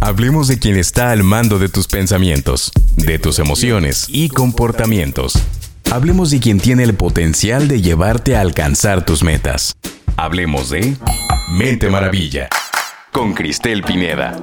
Hablemos 0.00 0.46
de 0.46 0.60
quien 0.60 0.76
está 0.76 1.10
al 1.10 1.24
mando 1.24 1.58
de 1.58 1.68
tus 1.68 1.88
pensamientos, 1.88 2.70
de 2.96 3.18
tus 3.18 3.40
emociones 3.40 4.06
y 4.08 4.28
comportamientos. 4.28 5.34
Hablemos 5.90 6.30
de 6.30 6.38
quien 6.38 6.60
tiene 6.60 6.84
el 6.84 6.94
potencial 6.94 7.66
de 7.66 7.82
llevarte 7.82 8.36
a 8.36 8.40
alcanzar 8.40 9.04
tus 9.04 9.24
metas. 9.24 9.76
Hablemos 10.16 10.70
de 10.70 10.96
Mente 11.50 11.90
Maravilla 11.90 12.48
con 13.10 13.34
Cristel 13.34 13.82
Pineda. 13.82 14.36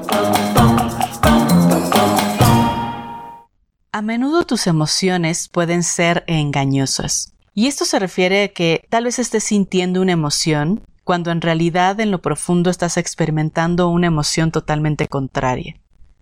A 3.93 4.01
menudo 4.01 4.45
tus 4.45 4.67
emociones 4.67 5.47
pueden 5.47 5.83
ser 5.83 6.25
engañosas. 6.27 7.31
Y 7.53 7.67
esto 7.67 7.85
se 7.85 7.97
refiere 7.97 8.43
a 8.43 8.47
que 8.49 8.85
tal 8.89 9.05
vez 9.05 9.19
estés 9.19 9.45
sintiendo 9.45 10.01
una 10.01 10.11
emoción 10.11 10.81
cuando 11.05 11.31
en 11.31 11.39
realidad 11.39 11.99
en 12.01 12.11
lo 12.11 12.21
profundo 12.21 12.69
estás 12.69 12.97
experimentando 12.97 13.87
una 13.87 14.07
emoción 14.07 14.51
totalmente 14.51 15.07
contraria. 15.07 15.75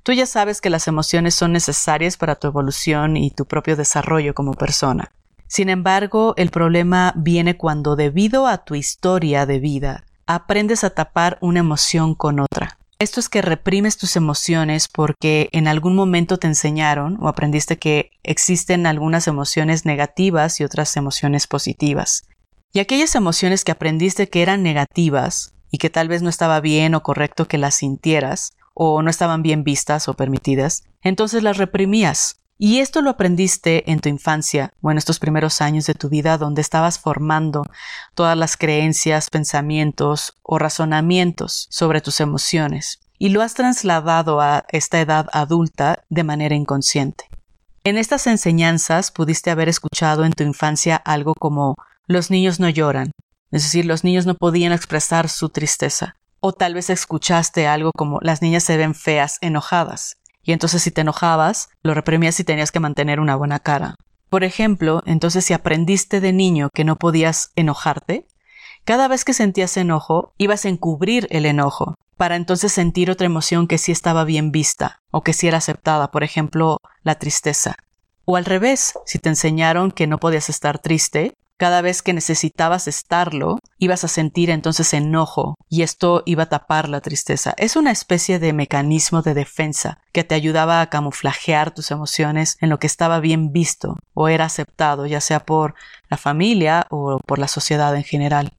Tú 0.04 0.12
ya 0.12 0.26
sabes 0.26 0.60
que 0.60 0.70
las 0.70 0.90
emociones 0.90 1.34
son 1.34 1.54
necesarias 1.54 2.18
para 2.18 2.36
tu 2.36 2.48
evolución 2.48 3.16
y 3.16 3.32
tu 3.32 3.46
propio 3.46 3.78
desarrollo 3.78 4.36
como 4.36 4.54
persona. 4.54 5.12
Sin 5.48 5.70
embargo, 5.70 6.34
el 6.36 6.50
problema 6.52 7.14
viene 7.16 7.56
cuando 7.56 7.96
debido 7.96 8.46
a 8.46 8.66
tu 8.66 8.76
historia 8.76 9.46
de 9.46 9.60
vida, 9.60 10.04
aprendes 10.28 10.84
a 10.84 10.90
tapar 10.90 11.38
una 11.40 11.60
emoción 11.60 12.14
con 12.14 12.42
otra. 12.42 12.78
Esto 13.00 13.22
es 13.22 13.30
que 13.30 13.42
reprimes 13.42 13.98
tus 13.98 14.18
emociones 14.18 14.90
porque 14.90 15.48
en 15.54 15.68
algún 15.68 15.96
momento 15.96 16.38
te 16.38 16.48
enseñaron 16.48 17.18
o 17.22 17.30
aprendiste 17.30 17.78
que 17.78 18.12
existen 18.24 18.86
algunas 18.86 19.28
emociones 19.28 19.86
negativas 19.86 20.60
y 20.60 20.66
otras 20.66 20.98
emociones 20.98 21.48
positivas. 21.48 22.24
Y 22.74 22.80
aquellas 22.80 23.14
emociones 23.14 23.64
que 23.64 23.72
aprendiste 23.72 24.30
que 24.30 24.42
eran 24.42 24.64
negativas 24.64 25.54
y 25.70 25.78
que 25.78 25.92
tal 25.92 26.08
vez 26.08 26.24
no 26.24 26.30
estaba 26.30 26.60
bien 26.60 26.96
o 26.96 27.04
correcto 27.04 27.48
que 27.48 27.60
las 27.60 27.76
sintieras, 27.76 28.54
o 28.74 29.04
no 29.04 29.12
estaban 29.12 29.44
bien 29.44 29.64
vistas 29.64 30.08
o 30.08 30.16
permitidas, 30.16 30.84
entonces 31.04 31.44
las 31.44 31.58
reprimías. 31.58 32.40
Y 32.58 32.80
esto 32.80 33.04
lo 33.04 33.12
aprendiste 33.12 33.92
en 33.92 34.00
tu 34.00 34.10
infancia 34.10 34.74
o 34.82 34.90
en 34.90 34.98
estos 34.98 35.20
primeros 35.20 35.62
años 35.62 35.86
de 35.86 35.94
tu 35.94 36.10
vida 36.10 36.40
donde 36.40 36.62
estabas 36.62 36.98
formando 36.98 37.64
todas 38.16 38.36
las 38.36 38.58
creencias, 38.58 39.30
pensamientos 39.30 40.38
o 40.42 40.58
razonamientos 40.58 41.68
sobre 41.70 42.02
tus 42.02 42.20
emociones 42.20 43.02
y 43.20 43.30
lo 43.30 43.42
has 43.42 43.54
trasladado 43.54 44.42
a 44.42 44.66
esta 44.70 45.00
edad 45.00 45.28
adulta 45.34 46.04
de 46.10 46.24
manera 46.24 46.56
inconsciente. 46.56 47.30
En 47.84 47.98
estas 47.98 48.28
enseñanzas 48.28 49.12
pudiste 49.12 49.52
haber 49.52 49.70
escuchado 49.70 50.26
en 50.26 50.32
tu 50.32 50.44
infancia 50.44 50.96
algo 50.96 51.34
como 51.36 51.76
los 52.08 52.30
niños 52.30 52.60
no 52.60 52.70
lloran, 52.70 53.12
es 53.52 53.64
decir, 53.64 53.86
los 53.86 54.04
niños 54.04 54.26
no 54.26 54.36
podían 54.36 54.74
expresar 54.74 55.30
su 55.30 55.50
tristeza. 55.50 56.16
O 56.40 56.54
tal 56.54 56.74
vez 56.74 56.90
escuchaste 56.90 57.68
algo 57.68 57.92
como 57.96 58.20
las 58.22 58.42
niñas 58.42 58.64
se 58.64 58.78
ven 58.78 58.96
feas, 58.96 59.38
enojadas, 59.42 60.18
y 60.44 60.52
entonces 60.52 60.82
si 60.82 60.92
te 60.92 61.02
enojabas, 61.02 61.70
lo 61.84 61.94
reprimías 61.94 62.40
y 62.40 62.44
tenías 62.44 62.72
que 62.72 62.82
mantener 62.82 63.20
una 63.20 63.36
buena 63.36 63.60
cara. 63.60 63.96
Por 64.30 64.44
ejemplo, 64.44 65.04
entonces 65.06 65.46
si 65.46 65.54
aprendiste 65.54 66.20
de 66.20 66.34
niño 66.34 66.70
que 66.74 66.84
no 66.84 66.98
podías 66.98 67.52
enojarte, 67.56 68.28
cada 68.84 69.08
vez 69.08 69.24
que 69.24 69.34
sentías 69.34 69.78
enojo, 69.78 70.34
ibas 70.38 70.66
a 70.66 70.70
encubrir 70.70 71.28
el 71.30 71.46
enojo, 71.46 71.96
para 72.18 72.36
entonces 72.36 72.74
sentir 72.74 73.10
otra 73.10 73.26
emoción 73.26 73.68
que 73.68 73.78
sí 73.78 73.92
estaba 73.92 74.24
bien 74.24 74.52
vista 74.52 75.00
o 75.12 75.22
que 75.22 75.34
sí 75.34 75.48
era 75.48 75.60
aceptada, 75.60 76.12
por 76.12 76.24
ejemplo, 76.24 76.78
la 77.04 77.16
tristeza. 77.16 77.76
O 78.26 78.36
al 78.36 78.46
revés, 78.46 78.94
si 79.06 79.20
te 79.20 79.30
enseñaron 79.30 79.92
que 79.92 80.08
no 80.08 80.20
podías 80.20 80.50
estar 80.50 80.80
triste, 80.80 81.34
cada 81.64 81.82
vez 81.82 82.02
que 82.02 82.12
necesitabas 82.12 82.90
estarlo, 82.90 83.58
ibas 83.78 84.04
a 84.04 84.10
sentir 84.10 84.50
entonces 84.50 84.94
enojo 84.94 85.56
y 85.70 85.84
esto 85.84 86.22
iba 86.26 86.44
a 86.44 86.50
tapar 86.50 86.90
la 86.90 87.00
tristeza. 87.00 87.54
Es 87.56 87.78
una 87.78 87.90
especie 87.90 88.38
de 88.38 88.52
mecanismo 88.52 89.22
de 89.22 89.34
defensa 89.34 90.00
que 90.12 90.26
te 90.26 90.36
ayudaba 90.36 90.82
a 90.82 90.90
camuflajear 90.90 91.74
tus 91.74 91.92
emociones 91.92 92.58
en 92.60 92.70
lo 92.70 92.80
que 92.80 92.88
estaba 92.88 93.22
bien 93.22 93.54
visto 93.54 93.96
o 94.14 94.28
era 94.28 94.44
aceptado, 94.44 95.06
ya 95.06 95.22
sea 95.22 95.46
por 95.46 95.74
la 96.10 96.18
familia 96.18 96.86
o 96.90 97.22
por 97.26 97.40
la 97.40 97.48
sociedad 97.48 97.96
en 97.96 98.04
general. 98.04 98.52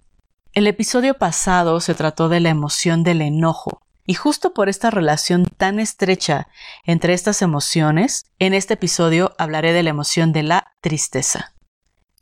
El 0.54 0.66
episodio 0.66 1.12
pasado 1.18 1.80
se 1.80 1.94
trató 1.94 2.30
de 2.30 2.40
la 2.40 2.48
emoción 2.48 3.02
del 3.02 3.20
enojo, 3.20 3.82
y 4.06 4.14
justo 4.14 4.54
por 4.54 4.70
esta 4.70 4.90
relación 4.90 5.44
tan 5.44 5.78
estrecha 5.78 6.48
entre 6.84 7.12
estas 7.12 7.42
emociones, 7.42 8.24
en 8.38 8.54
este 8.54 8.74
episodio 8.74 9.34
hablaré 9.36 9.74
de 9.74 9.82
la 9.82 9.90
emoción 9.90 10.32
de 10.32 10.42
la 10.42 10.72
tristeza. 10.80 11.53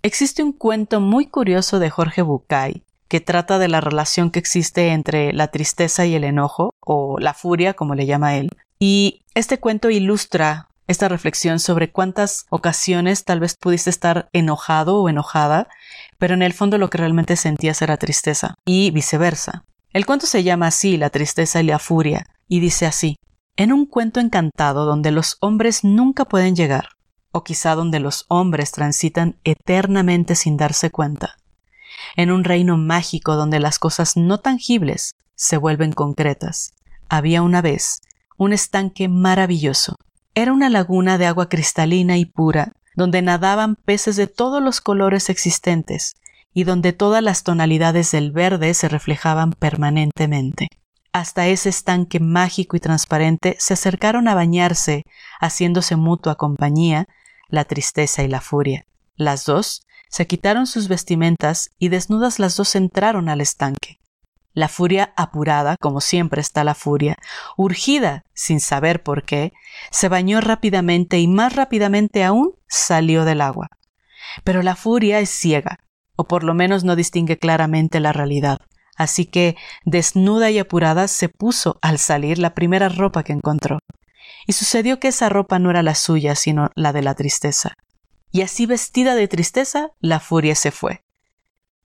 Existe 0.05 0.43
un 0.43 0.53
cuento 0.53 1.01
muy 1.01 1.27
curioso 1.27 1.79
de 1.79 1.89
Jorge 1.89 2.23
Bucay 2.23 2.83
que 3.07 3.21
trata 3.21 3.61
de 3.61 3.69
la 3.69 3.81
relación 3.81 4.33
que 4.33 4.41
existe 4.41 4.89
entre 4.89 5.33
la 5.33 5.49
tristeza 5.49 6.07
y 6.07 6.17
el 6.17 6.25
enojo, 6.25 6.75
o 6.81 7.19
la 7.21 7.35
furia, 7.35 7.75
como 7.75 7.95
le 7.95 8.07
llama 8.07 8.37
él. 8.37 8.49
Y 8.81 9.23
este 9.35 9.61
cuento 9.61 9.91
ilustra 9.91 10.67
esta 10.89 11.09
reflexión 11.09 11.61
sobre 11.61 11.93
cuántas 11.93 12.47
ocasiones 12.51 13.25
tal 13.25 13.39
vez 13.39 13.55
pudiste 13.55 13.91
estar 13.91 14.29
enojado 14.33 14.99
o 14.99 15.09
enojada, 15.09 15.69
pero 16.19 16.35
en 16.35 16.43
el 16.43 16.53
fondo 16.53 16.79
lo 16.79 16.91
que 16.91 16.99
realmente 16.99 17.37
sentías 17.37 17.81
era 17.83 17.97
tristeza, 17.97 18.55
y 18.65 18.91
viceversa. 18.91 19.65
El 19.93 20.05
cuento 20.05 20.27
se 20.27 20.43
llama 20.43 20.69
así, 20.69 20.97
La 20.97 21.11
tristeza 21.11 21.61
y 21.61 21.67
la 21.67 21.79
furia, 21.79 22.27
y 22.49 22.59
dice 22.59 22.87
así, 22.87 23.17
en 23.57 23.73
un 23.73 23.87
cuento 23.87 24.19
encantado 24.19 24.85
donde 24.85 25.13
los 25.13 25.37
hombres 25.41 25.85
nunca 25.85 26.25
pueden 26.25 26.57
llegar, 26.57 26.89
o 27.33 27.45
quizá 27.45 27.75
donde 27.75 27.99
los 27.99 28.27
hombres 28.29 28.73
transitan 28.73 29.37
eternamente 29.45 30.35
sin 30.35 30.57
darse 30.57 30.91
cuenta, 30.91 31.37
en 32.17 32.31
un 32.31 32.45
reino 32.45 32.77
mágico 32.77 33.35
donde 33.37 33.59
las 33.59 33.79
cosas 33.79 34.17
no 34.17 34.39
tangibles 34.39 35.15
se 35.35 35.57
vuelven 35.57 35.93
concretas. 35.93 36.75
Había 37.09 37.43
una 37.43 37.63
vez 37.63 38.03
un 38.39 38.53
estanque 38.53 39.09
maravilloso. 39.09 39.97
Era 40.35 40.53
una 40.53 40.71
laguna 40.71 41.19
de 41.19 41.27
agua 41.27 41.49
cristalina 41.49 42.17
y 42.17 42.25
pura, 42.25 42.73
donde 42.95 43.23
nadaban 43.23 43.77
peces 43.77 44.17
de 44.17 44.27
todos 44.27 44.63
los 44.63 44.81
colores 44.81 45.31
existentes 45.31 46.15
y 46.55 46.65
donde 46.65 46.93
todas 46.93 47.23
las 47.23 47.43
tonalidades 47.43 48.11
del 48.13 48.33
verde 48.33 48.75
se 48.75 48.89
reflejaban 48.89 49.53
permanentemente. 49.53 50.69
Hasta 51.13 51.47
ese 51.47 51.69
estanque 51.69 52.21
mágico 52.21 52.77
y 52.77 52.81
transparente 52.81 53.57
se 53.59 53.75
acercaron 53.75 54.29
a 54.29 54.35
bañarse, 54.35 55.05
haciéndose 55.41 55.97
mutua 55.97 56.37
compañía, 56.37 57.07
la 57.53 57.67
tristeza 57.67 58.23
y 58.23 58.29
la 58.29 58.41
furia. 58.41 58.87
Las 59.15 59.45
dos 59.45 59.87
se 60.09 60.27
quitaron 60.27 60.67
sus 60.67 60.89
vestimentas 60.89 61.71
y 61.79 61.91
desnudas 61.91 62.39
las 62.39 62.57
dos 62.57 62.75
entraron 62.75 63.29
al 63.29 63.43
estanque. 63.43 64.01
La 64.55 64.69
furia 64.69 65.13
apurada, 65.17 65.77
como 65.79 66.01
siempre 66.01 66.41
está 66.41 66.65
la 66.65 66.75
furia, 66.75 67.17
urgida, 67.57 68.25
sin 68.35 68.59
saber 68.59 69.03
por 69.03 69.25
qué, 69.25 69.53
se 69.91 70.09
bañó 70.09 70.41
rápidamente 70.41 71.19
y 71.19 71.29
más 71.29 71.55
rápidamente 71.55 72.25
aún 72.25 72.55
salió 72.69 73.25
del 73.25 73.43
agua. 73.43 73.69
Pero 74.45 74.63
la 74.63 74.75
furia 74.75 75.21
es 75.21 75.29
ciega, 75.29 75.79
o 76.17 76.25
por 76.25 76.45
lo 76.45 76.55
menos 76.55 76.85
no 76.85 76.97
distingue 76.97 77.39
claramente 77.39 78.01
la 78.01 78.13
realidad. 78.13 78.61
Así 78.97 79.27
que, 79.27 79.57
desnuda 79.85 80.51
y 80.51 80.59
apurada, 80.59 81.07
se 81.07 81.29
puso 81.29 81.79
al 81.83 81.99
salir 81.99 82.39
la 82.39 82.55
primera 82.55 82.89
ropa 82.89 83.23
que 83.23 83.33
encontró 83.33 83.79
y 84.47 84.53
sucedió 84.53 85.01
que 85.01 85.09
esa 85.09 85.29
ropa 85.29 85.59
no 85.59 85.71
era 85.71 85.83
la 85.83 85.95
suya, 85.95 86.35
sino 86.35 86.71
la 86.75 86.93
de 86.93 87.03
la 87.03 87.15
tristeza. 87.15 87.75
Y 88.31 88.43
así 88.43 88.67
vestida 88.67 89.15
de 89.15 89.29
tristeza, 89.29 89.91
la 90.01 90.21
furia 90.21 90.55
se 90.55 90.71
fue. 90.71 91.05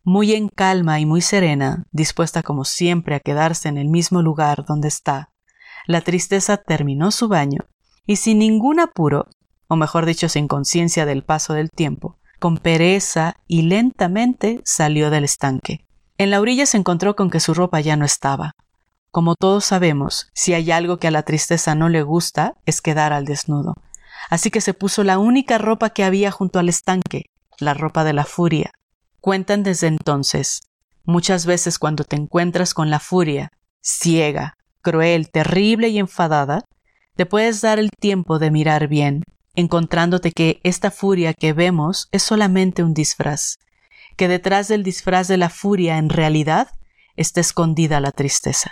Muy 0.03 0.33
en 0.33 0.47
calma 0.47 0.99
y 0.99 1.05
muy 1.05 1.21
serena, 1.21 1.85
dispuesta 1.91 2.41
como 2.41 2.63
siempre 2.63 3.15
a 3.15 3.19
quedarse 3.19 3.67
en 3.67 3.77
el 3.77 3.89
mismo 3.89 4.21
lugar 4.21 4.63
donde 4.65 4.87
está, 4.87 5.31
la 5.87 6.01
tristeza 6.01 6.57
terminó 6.57 7.11
su 7.11 7.29
baño 7.29 7.65
y 8.05 8.17
sin 8.17 8.39
ningún 8.39 8.79
apuro, 8.79 9.27
o 9.67 9.75
mejor 9.75 10.05
dicho 10.05 10.29
sin 10.29 10.47
conciencia 10.47 11.05
del 11.05 11.23
paso 11.23 11.53
del 11.53 11.71
tiempo, 11.71 12.17
con 12.39 12.57
pereza 12.57 13.37
y 13.47 13.63
lentamente 13.63 14.61
salió 14.63 15.09
del 15.09 15.23
estanque. 15.23 15.85
En 16.17 16.29
la 16.29 16.41
orilla 16.41 16.65
se 16.65 16.77
encontró 16.77 17.15
con 17.15 17.29
que 17.29 17.39
su 17.39 17.53
ropa 17.53 17.79
ya 17.79 17.95
no 17.95 18.05
estaba, 18.05 18.55
como 19.11 19.35
todos 19.35 19.65
sabemos, 19.65 20.29
si 20.33 20.53
hay 20.53 20.71
algo 20.71 20.97
que 20.97 21.07
a 21.07 21.11
la 21.11 21.23
tristeza 21.23 21.75
no 21.75 21.89
le 21.89 22.03
gusta, 22.03 22.53
es 22.65 22.81
quedar 22.81 23.13
al 23.13 23.25
desnudo. 23.25 23.73
Así 24.29 24.51
que 24.51 24.61
se 24.61 24.73
puso 24.73 25.03
la 25.03 25.17
única 25.17 25.57
ropa 25.57 25.89
que 25.91 26.03
había 26.03 26.31
junto 26.31 26.59
al 26.59 26.69
estanque, 26.69 27.23
la 27.59 27.73
ropa 27.73 28.03
de 28.03 28.13
la 28.13 28.25
furia. 28.25 28.71
Cuentan 29.21 29.63
desde 29.63 29.87
entonces. 29.87 30.61
Muchas 31.05 31.45
veces 31.45 31.79
cuando 31.79 32.03
te 32.03 32.15
encuentras 32.15 32.73
con 32.73 32.89
la 32.89 32.99
furia, 32.99 33.49
ciega, 33.81 34.55
cruel, 34.81 35.29
terrible 35.31 35.89
y 35.89 35.99
enfadada, 35.99 36.63
te 37.15 37.25
puedes 37.25 37.61
dar 37.61 37.79
el 37.79 37.89
tiempo 37.89 38.39
de 38.39 38.51
mirar 38.51 38.87
bien, 38.87 39.23
encontrándote 39.55 40.31
que 40.31 40.59
esta 40.63 40.91
furia 40.91 41.33
que 41.33 41.53
vemos 41.53 42.09
es 42.11 42.23
solamente 42.23 42.83
un 42.83 42.93
disfraz, 42.93 43.55
que 44.17 44.27
detrás 44.27 44.67
del 44.67 44.83
disfraz 44.83 45.27
de 45.27 45.37
la 45.37 45.49
furia 45.49 45.97
en 45.97 46.09
realidad 46.09 46.67
está 47.15 47.41
escondida 47.41 47.99
la 47.99 48.11
tristeza. 48.11 48.71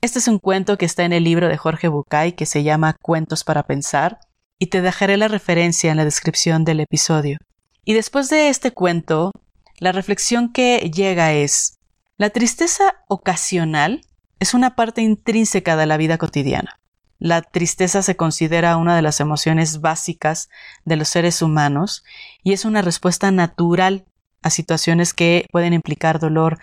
Este 0.00 0.20
es 0.20 0.28
un 0.28 0.38
cuento 0.38 0.78
que 0.78 0.86
está 0.86 1.04
en 1.04 1.12
el 1.12 1.24
libro 1.24 1.48
de 1.48 1.56
Jorge 1.56 1.88
Bucay 1.88 2.34
que 2.34 2.46
se 2.46 2.62
llama 2.62 2.96
Cuentos 3.02 3.42
para 3.42 3.64
Pensar 3.64 4.20
y 4.56 4.66
te 4.66 4.80
dejaré 4.80 5.16
la 5.16 5.26
referencia 5.26 5.90
en 5.90 5.96
la 5.96 6.04
descripción 6.04 6.64
del 6.64 6.78
episodio. 6.78 7.38
Y 7.84 7.94
después 7.94 8.30
de 8.30 8.48
este 8.48 8.70
cuento, 8.70 9.32
la 9.80 9.90
reflexión 9.90 10.52
que 10.52 10.78
llega 10.94 11.32
es, 11.32 11.80
la 12.16 12.30
tristeza 12.30 13.02
ocasional 13.08 14.02
es 14.38 14.54
una 14.54 14.76
parte 14.76 15.02
intrínseca 15.02 15.76
de 15.76 15.86
la 15.86 15.96
vida 15.96 16.16
cotidiana. 16.16 16.78
La 17.18 17.42
tristeza 17.42 18.00
se 18.02 18.16
considera 18.16 18.76
una 18.76 18.94
de 18.94 19.02
las 19.02 19.18
emociones 19.18 19.80
básicas 19.80 20.48
de 20.84 20.94
los 20.94 21.08
seres 21.08 21.42
humanos 21.42 22.04
y 22.44 22.52
es 22.52 22.64
una 22.64 22.82
respuesta 22.82 23.32
natural 23.32 24.04
a 24.42 24.50
situaciones 24.50 25.12
que 25.12 25.46
pueden 25.50 25.72
implicar 25.72 26.20
dolor, 26.20 26.60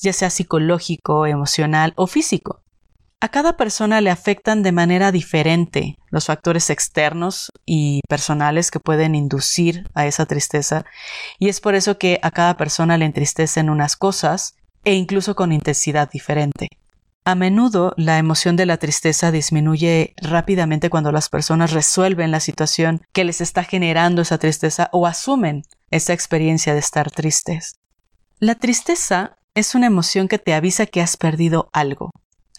ya 0.00 0.12
sea 0.12 0.30
psicológico, 0.30 1.26
emocional 1.26 1.92
o 1.94 2.08
físico. 2.08 2.62
A 3.24 3.28
cada 3.28 3.56
persona 3.56 4.00
le 4.00 4.10
afectan 4.10 4.64
de 4.64 4.72
manera 4.72 5.12
diferente 5.12 5.96
los 6.10 6.26
factores 6.26 6.70
externos 6.70 7.52
y 7.64 8.00
personales 8.08 8.72
que 8.72 8.80
pueden 8.80 9.14
inducir 9.14 9.88
a 9.94 10.06
esa 10.06 10.26
tristeza 10.26 10.84
y 11.38 11.48
es 11.48 11.60
por 11.60 11.76
eso 11.76 11.98
que 11.98 12.18
a 12.22 12.32
cada 12.32 12.56
persona 12.56 12.98
le 12.98 13.04
entristecen 13.04 13.70
unas 13.70 13.94
cosas 13.94 14.56
e 14.84 14.94
incluso 14.94 15.36
con 15.36 15.52
intensidad 15.52 16.10
diferente. 16.10 16.66
A 17.24 17.36
menudo 17.36 17.94
la 17.96 18.18
emoción 18.18 18.56
de 18.56 18.66
la 18.66 18.78
tristeza 18.78 19.30
disminuye 19.30 20.14
rápidamente 20.16 20.90
cuando 20.90 21.12
las 21.12 21.28
personas 21.28 21.70
resuelven 21.70 22.32
la 22.32 22.40
situación 22.40 23.02
que 23.12 23.22
les 23.22 23.40
está 23.40 23.62
generando 23.62 24.22
esa 24.22 24.38
tristeza 24.38 24.88
o 24.90 25.06
asumen 25.06 25.62
esa 25.92 26.12
experiencia 26.12 26.72
de 26.72 26.80
estar 26.80 27.12
tristes. 27.12 27.76
La 28.40 28.56
tristeza 28.56 29.36
es 29.54 29.76
una 29.76 29.86
emoción 29.86 30.26
que 30.26 30.40
te 30.40 30.54
avisa 30.54 30.86
que 30.86 31.00
has 31.00 31.16
perdido 31.16 31.70
algo, 31.72 32.10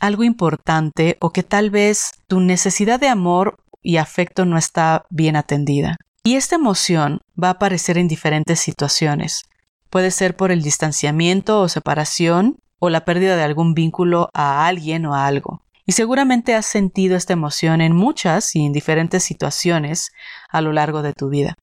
algo 0.03 0.25
importante 0.25 1.15
o 1.21 1.31
que 1.31 1.43
tal 1.43 1.69
vez 1.69 2.11
tu 2.27 2.41
necesidad 2.41 2.99
de 2.99 3.07
amor 3.07 3.55
y 3.81 3.97
afecto 3.97 4.43
no 4.43 4.57
está 4.57 5.05
bien 5.09 5.37
atendida. 5.37 5.95
Y 6.25 6.35
esta 6.35 6.55
emoción 6.55 7.21
va 7.41 7.47
a 7.47 7.51
aparecer 7.51 7.97
en 7.97 8.09
diferentes 8.09 8.59
situaciones. 8.59 9.43
Puede 9.89 10.11
ser 10.11 10.35
por 10.35 10.51
el 10.51 10.61
distanciamiento 10.61 11.61
o 11.61 11.69
separación 11.69 12.57
o 12.79 12.89
la 12.89 13.05
pérdida 13.05 13.37
de 13.37 13.43
algún 13.43 13.73
vínculo 13.73 14.29
a 14.33 14.67
alguien 14.67 15.05
o 15.05 15.15
a 15.15 15.25
algo. 15.25 15.61
Y 15.85 15.93
seguramente 15.93 16.53
has 16.53 16.65
sentido 16.65 17.15
esta 17.15 17.31
emoción 17.31 17.79
en 17.79 17.95
muchas 17.95 18.57
y 18.57 18.65
en 18.65 18.73
diferentes 18.73 19.23
situaciones 19.23 20.11
a 20.49 20.59
lo 20.59 20.73
largo 20.73 21.01
de 21.01 21.13
tu 21.13 21.29
vida. 21.29 21.55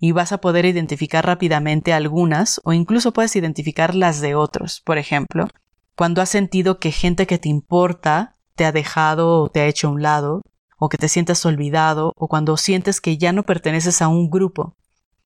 Y 0.00 0.12
vas 0.12 0.32
a 0.32 0.38
poder 0.38 0.64
identificar 0.64 1.26
rápidamente 1.26 1.92
algunas 1.92 2.58
o 2.64 2.72
incluso 2.72 3.12
puedes 3.12 3.36
identificar 3.36 3.94
las 3.94 4.22
de 4.22 4.34
otros. 4.34 4.80
Por 4.82 4.96
ejemplo, 4.96 5.48
cuando 5.96 6.20
has 6.20 6.28
sentido 6.28 6.78
que 6.78 6.92
gente 6.92 7.26
que 7.26 7.38
te 7.38 7.48
importa 7.48 8.36
te 8.54 8.66
ha 8.66 8.72
dejado 8.72 9.42
o 9.42 9.48
te 9.48 9.60
ha 9.60 9.66
hecho 9.66 9.88
a 9.88 9.90
un 9.90 10.02
lado, 10.02 10.42
o 10.78 10.88
que 10.88 10.98
te 10.98 11.08
sientas 11.08 11.44
olvidado, 11.46 12.12
o 12.16 12.28
cuando 12.28 12.56
sientes 12.56 13.00
que 13.00 13.16
ya 13.16 13.32
no 13.32 13.44
perteneces 13.44 14.02
a 14.02 14.08
un 14.08 14.30
grupo. 14.30 14.76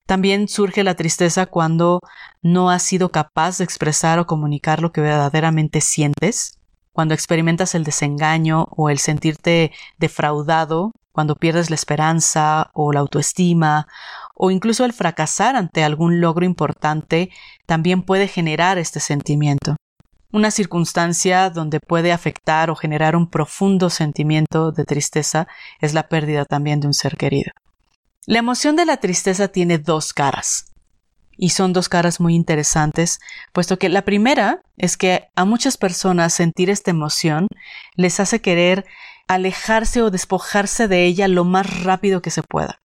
También 0.05 0.47
surge 0.47 0.83
la 0.83 0.95
tristeza 0.95 1.45
cuando 1.45 1.99
no 2.41 2.69
has 2.69 2.83
sido 2.83 3.11
capaz 3.11 3.57
de 3.57 3.65
expresar 3.65 4.17
o 4.19 4.27
comunicar 4.27 4.81
lo 4.81 4.91
que 4.91 5.01
verdaderamente 5.01 5.81
sientes, 5.81 6.57
cuando 6.93 7.13
experimentas 7.13 7.75
el 7.75 7.83
desengaño 7.83 8.67
o 8.71 8.89
el 8.89 8.99
sentirte 8.99 9.71
defraudado, 9.97 10.91
cuando 11.11 11.35
pierdes 11.35 11.69
la 11.69 11.75
esperanza 11.75 12.71
o 12.73 12.93
la 12.93 13.01
autoestima, 13.01 13.87
o 14.35 14.51
incluso 14.51 14.85
el 14.85 14.93
fracasar 14.93 15.55
ante 15.55 15.83
algún 15.83 16.21
logro 16.21 16.45
importante, 16.45 17.29
también 17.65 18.03
puede 18.03 18.27
generar 18.27 18.77
este 18.77 18.99
sentimiento. 18.99 19.75
Una 20.33 20.49
circunstancia 20.49 21.49
donde 21.49 21.81
puede 21.81 22.13
afectar 22.13 22.69
o 22.69 22.75
generar 22.75 23.17
un 23.17 23.29
profundo 23.29 23.89
sentimiento 23.89 24.71
de 24.71 24.85
tristeza 24.85 25.47
es 25.81 25.93
la 25.93 26.07
pérdida 26.07 26.45
también 26.45 26.79
de 26.79 26.87
un 26.87 26.93
ser 26.93 27.17
querido. 27.17 27.51
La 28.25 28.39
emoción 28.39 28.77
de 28.77 28.85
la 28.85 28.97
tristeza 28.97 29.49
tiene 29.49 29.77
dos 29.77 30.13
caras. 30.13 30.67
Y 31.35 31.49
son 31.49 31.73
dos 31.73 31.89
caras 31.89 32.21
muy 32.21 32.33
interesantes, 32.33 33.19
puesto 33.51 33.77
que 33.77 33.89
la 33.89 34.03
primera 34.03 34.61
es 34.77 34.95
que 34.95 35.27
a 35.35 35.43
muchas 35.43 35.75
personas 35.75 36.33
sentir 36.33 36.69
esta 36.69 36.91
emoción 36.91 37.47
les 37.95 38.21
hace 38.21 38.39
querer 38.39 38.85
alejarse 39.27 40.01
o 40.01 40.11
despojarse 40.11 40.87
de 40.87 41.05
ella 41.05 41.27
lo 41.27 41.43
más 41.43 41.83
rápido 41.83 42.21
que 42.21 42.31
se 42.31 42.43
pueda. 42.43 42.79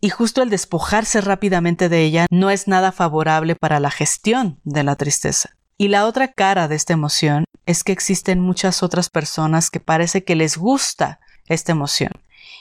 Y 0.00 0.08
justo 0.08 0.42
el 0.42 0.48
despojarse 0.48 1.20
rápidamente 1.20 1.90
de 1.90 2.04
ella 2.04 2.26
no 2.30 2.48
es 2.50 2.68
nada 2.68 2.92
favorable 2.92 3.54
para 3.54 3.80
la 3.80 3.90
gestión 3.90 4.60
de 4.64 4.84
la 4.84 4.96
tristeza. 4.96 5.50
Y 5.78 5.88
la 5.88 6.06
otra 6.06 6.28
cara 6.28 6.68
de 6.68 6.76
esta 6.76 6.94
emoción 6.94 7.44
es 7.66 7.84
que 7.84 7.92
existen 7.92 8.40
muchas 8.40 8.82
otras 8.82 9.10
personas 9.10 9.70
que 9.70 9.80
parece 9.80 10.24
que 10.24 10.34
les 10.34 10.56
gusta 10.56 11.20
esta 11.46 11.72
emoción 11.72 12.12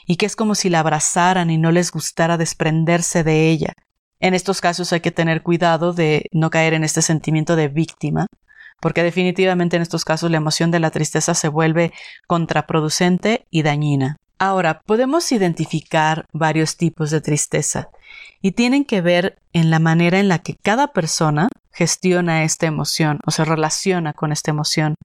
y 0.06 0.18
que 0.18 0.26
es 0.26 0.36
como 0.36 0.54
si 0.54 0.70
la 0.70 0.82
abrazaran 0.82 1.50
y 1.50 1.58
no 1.58 1.72
les 1.72 1.92
gustara 1.92 2.38
desprenderse 2.38 3.24
de 3.24 3.50
ella. 3.50 3.74
En 4.20 4.34
estos 4.34 4.60
casos 4.60 4.92
hay 4.92 5.00
que 5.00 5.12
tener 5.12 5.44
cuidado 5.44 5.94
de 5.94 6.30
no 6.32 6.50
caer 6.50 6.74
en 6.74 6.84
este 6.84 7.02
sentimiento 7.02 7.56
de 7.56 7.70
víctima, 7.70 8.28
porque 8.82 9.04
definitivamente 9.04 9.78
en 9.78 9.82
estos 9.82 10.04
casos 10.04 10.30
la 10.30 10.38
emoción 10.38 10.72
de 10.72 10.80
la 10.80 10.92
tristeza 10.92 11.34
se 11.34 11.48
vuelve 11.48 11.94
contraproducente 12.28 13.46
y 13.50 13.64
dañina. 13.64 14.18
Ahora, 14.38 14.82
podemos 14.86 15.32
identificar 15.32 16.26
varios 16.34 16.76
tipos 16.76 17.10
de 17.10 17.22
tristeza 17.22 17.90
y 18.42 18.52
tienen 18.52 18.84
que 18.84 19.00
ver 19.00 19.38
en 19.54 19.70
la 19.70 19.80
manera 19.80 20.20
en 20.20 20.28
la 20.28 20.40
que 20.40 20.56
cada 20.56 20.88
persona 20.88 21.48
gestiona 21.76 22.44
esta 22.44 22.68
emoción 22.68 23.20
o 23.26 23.32
se 23.32 23.44
relaciona 23.44 24.14
con 24.14 24.32
esta 24.32 24.50
emoción 24.50 24.96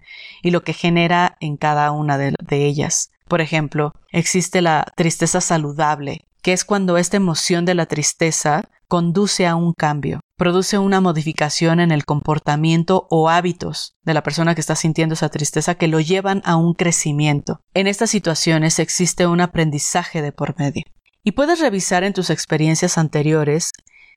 y 0.41 0.53
lo 0.53 0.63
que 0.63 0.73
genera 0.73 1.37
en 1.41 1.57
cada 1.57 1.91
una 1.91 2.17
de, 2.17 2.35
ellas. 2.51 3.11
Por 3.27 3.41
ejemplo, 3.41 3.93
existe 4.13 4.63
la 4.63 4.87
tristeza 4.97 5.41
saludable, 5.41 6.27
que 6.43 6.53
es 6.53 6.65
cuando 6.65 6.97
esta 6.97 7.17
emoción 7.17 7.65
de 7.65 7.75
la 7.75 7.87
tristeza 7.87 8.69
conduce 8.87 9.47
a 9.47 9.57
un 9.57 9.73
cambio, 9.73 10.21
produce 10.37 10.79
una 10.79 11.01
modificación 11.01 11.81
en 11.81 11.91
el 11.91 12.05
comportamiento 12.05 13.07
o 13.11 13.29
hábitos 13.29 13.95
de 14.05 14.15
la 14.15 14.23
persona 14.23 14.55
que 14.55 14.61
está 14.61 14.77
sintiendo 14.77 15.15
esa 15.15 15.29
tristeza 15.29 15.75
que 15.75 15.89
lo 15.89 16.01
llevan 16.01 16.41
a 16.45 16.57
un 16.57 16.75
crecimiento. 16.75 17.61
En 17.75 17.89
estas 17.89 18.11
situaciones 18.11 18.79
existe 18.79 19.27
un 19.27 19.41
aprendizaje 19.41 20.23
de 20.23 20.33
por 20.33 20.59
medio. 20.59 20.85
Y 21.25 21.33
puedes 21.33 21.61
revisar 21.61 22.05
en 22.05 22.15
tus 22.15 22.31
experiencias 22.31 22.97
anteriores 22.97 23.73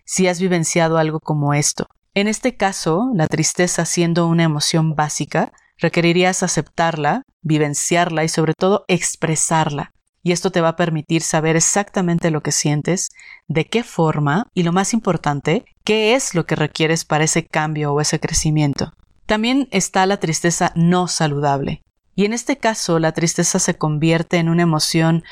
si 0.06 0.28
has 0.28 0.40
vivenciado 0.40 0.98
algo 0.98 1.20
como 1.20 1.54
esto. 1.54 1.88
En 2.14 2.28
este 2.28 2.56
caso, 2.56 3.12
la 3.16 3.28
tristeza 3.28 3.86
siendo 3.86 4.28
una 4.28 4.44
emoción 4.44 4.96
básica, 4.96 5.52
Requerirías 5.78 6.44
aceptarla, 6.44 7.24
vivenciarla 7.42 8.24
y 8.24 8.30
sobre 8.30 8.54
todo 8.54 8.86
expresarla. 8.88 9.92
Y 10.22 10.32
esto 10.32 10.52
te 10.52 10.62
va 10.62 10.70
a 10.70 10.76
permitir 10.78 11.22
saber 11.22 11.58
exactamente 11.58 12.32
lo 12.32 12.42
que 12.42 12.54
sientes, 12.54 13.10
de 13.48 13.66
qué 13.66 13.84
forma 13.84 14.48
y 14.54 14.64
lo 14.64 14.72
más 14.72 14.94
importante, 14.94 15.66
qué 15.84 16.16
es 16.16 16.34
lo 16.34 16.46
que 16.46 16.56
requieres 16.56 17.04
para 17.04 17.26
ese 17.26 17.46
cambio 17.46 17.94
o 17.94 18.00
ese 18.00 18.22
crecimiento. 18.22 18.94
También 19.26 19.68
está 19.72 20.06
la 20.06 20.22
tristeza 20.22 20.72
no 20.76 21.10
saludable. 21.10 21.82
Y 22.16 22.24
en 22.24 22.32
este 22.32 22.58
caso 22.58 23.00
la 23.00 23.12
tristeza 23.12 23.60
se 23.60 23.78
convierte 23.78 24.38
en 24.38 24.48
una 24.48 24.62
emoción 24.62 25.24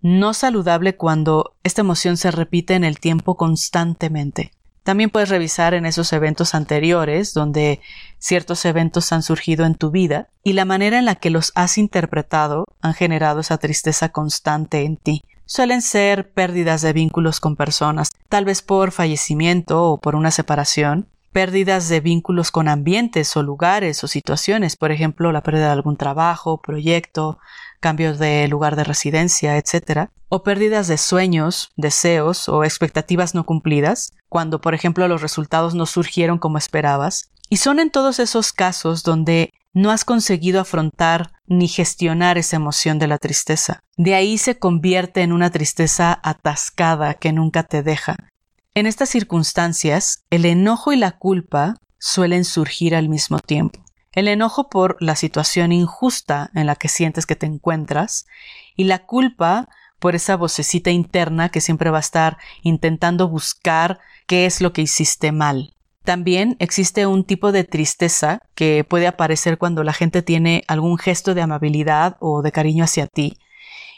no 0.00 0.34
saludable 0.34 0.94
cuando 0.94 1.56
esta 1.64 1.80
emoción 1.80 2.16
se 2.16 2.30
repite 2.30 2.74
en 2.74 2.84
el 2.84 3.00
tiempo 3.00 3.36
constantemente. 3.36 4.52
También 4.88 5.10
puedes 5.10 5.28
revisar 5.28 5.74
en 5.74 5.84
esos 5.84 6.14
eventos 6.14 6.54
anteriores 6.54 7.34
donde 7.34 7.82
ciertos 8.16 8.64
eventos 8.64 9.12
han 9.12 9.22
surgido 9.22 9.66
en 9.66 9.74
tu 9.74 9.90
vida 9.90 10.28
y 10.42 10.54
la 10.54 10.64
manera 10.64 10.98
en 10.98 11.04
la 11.04 11.14
que 11.14 11.28
los 11.28 11.52
has 11.54 11.76
interpretado 11.76 12.64
han 12.80 12.94
generado 12.94 13.40
esa 13.40 13.58
tristeza 13.58 14.08
constante 14.08 14.84
en 14.84 14.96
ti. 14.96 15.20
Suelen 15.44 15.82
ser 15.82 16.30
pérdidas 16.30 16.80
de 16.80 16.94
vínculos 16.94 17.38
con 17.38 17.54
personas, 17.54 18.08
tal 18.30 18.46
vez 18.46 18.62
por 18.62 18.90
fallecimiento 18.90 19.84
o 19.84 20.00
por 20.00 20.14
una 20.16 20.30
separación, 20.30 21.06
pérdidas 21.32 21.90
de 21.90 22.00
vínculos 22.00 22.50
con 22.50 22.66
ambientes 22.66 23.36
o 23.36 23.42
lugares 23.42 24.02
o 24.04 24.08
situaciones, 24.08 24.76
por 24.76 24.90
ejemplo, 24.90 25.32
la 25.32 25.42
pérdida 25.42 25.66
de 25.66 25.72
algún 25.72 25.98
trabajo, 25.98 26.62
proyecto, 26.62 27.38
cambios 27.80 28.18
de 28.18 28.46
lugar 28.48 28.76
de 28.76 28.84
residencia, 28.84 29.56
etc., 29.56 30.10
o 30.28 30.42
pérdidas 30.42 30.88
de 30.88 30.98
sueños, 30.98 31.70
deseos 31.76 32.48
o 32.48 32.64
expectativas 32.64 33.34
no 33.34 33.44
cumplidas, 33.44 34.12
cuando 34.28 34.60
por 34.60 34.74
ejemplo 34.74 35.08
los 35.08 35.22
resultados 35.22 35.74
no 35.74 35.86
surgieron 35.86 36.38
como 36.38 36.58
esperabas, 36.58 37.30
y 37.48 37.58
son 37.58 37.78
en 37.78 37.90
todos 37.90 38.18
esos 38.18 38.52
casos 38.52 39.02
donde 39.02 39.52
no 39.72 39.90
has 39.90 40.04
conseguido 40.04 40.60
afrontar 40.60 41.32
ni 41.46 41.68
gestionar 41.68 42.36
esa 42.36 42.56
emoción 42.56 42.98
de 42.98 43.06
la 43.06 43.18
tristeza. 43.18 43.80
De 43.96 44.14
ahí 44.14 44.36
se 44.36 44.58
convierte 44.58 45.22
en 45.22 45.32
una 45.32 45.50
tristeza 45.50 46.20
atascada 46.22 47.14
que 47.14 47.32
nunca 47.32 47.62
te 47.62 47.82
deja. 47.82 48.16
En 48.74 48.86
estas 48.86 49.08
circunstancias, 49.08 50.24
el 50.30 50.44
enojo 50.44 50.92
y 50.92 50.96
la 50.96 51.12
culpa 51.12 51.76
suelen 51.98 52.44
surgir 52.44 52.94
al 52.94 53.08
mismo 53.08 53.38
tiempo 53.38 53.87
el 54.12 54.28
enojo 54.28 54.68
por 54.68 54.96
la 55.00 55.16
situación 55.16 55.72
injusta 55.72 56.50
en 56.54 56.66
la 56.66 56.76
que 56.76 56.88
sientes 56.88 57.26
que 57.26 57.36
te 57.36 57.46
encuentras 57.46 58.26
y 58.76 58.84
la 58.84 59.00
culpa 59.00 59.68
por 59.98 60.14
esa 60.14 60.36
vocecita 60.36 60.90
interna 60.90 61.48
que 61.48 61.60
siempre 61.60 61.90
va 61.90 61.98
a 61.98 62.00
estar 62.00 62.38
intentando 62.62 63.28
buscar 63.28 63.98
qué 64.26 64.46
es 64.46 64.60
lo 64.60 64.72
que 64.72 64.82
hiciste 64.82 65.32
mal. 65.32 65.74
También 66.04 66.56
existe 66.58 67.06
un 67.06 67.24
tipo 67.24 67.52
de 67.52 67.64
tristeza 67.64 68.40
que 68.54 68.82
puede 68.82 69.06
aparecer 69.06 69.58
cuando 69.58 69.84
la 69.84 69.92
gente 69.92 70.22
tiene 70.22 70.64
algún 70.66 70.96
gesto 70.96 71.34
de 71.34 71.42
amabilidad 71.42 72.16
o 72.20 72.40
de 72.40 72.52
cariño 72.52 72.84
hacia 72.84 73.06
ti. 73.06 73.36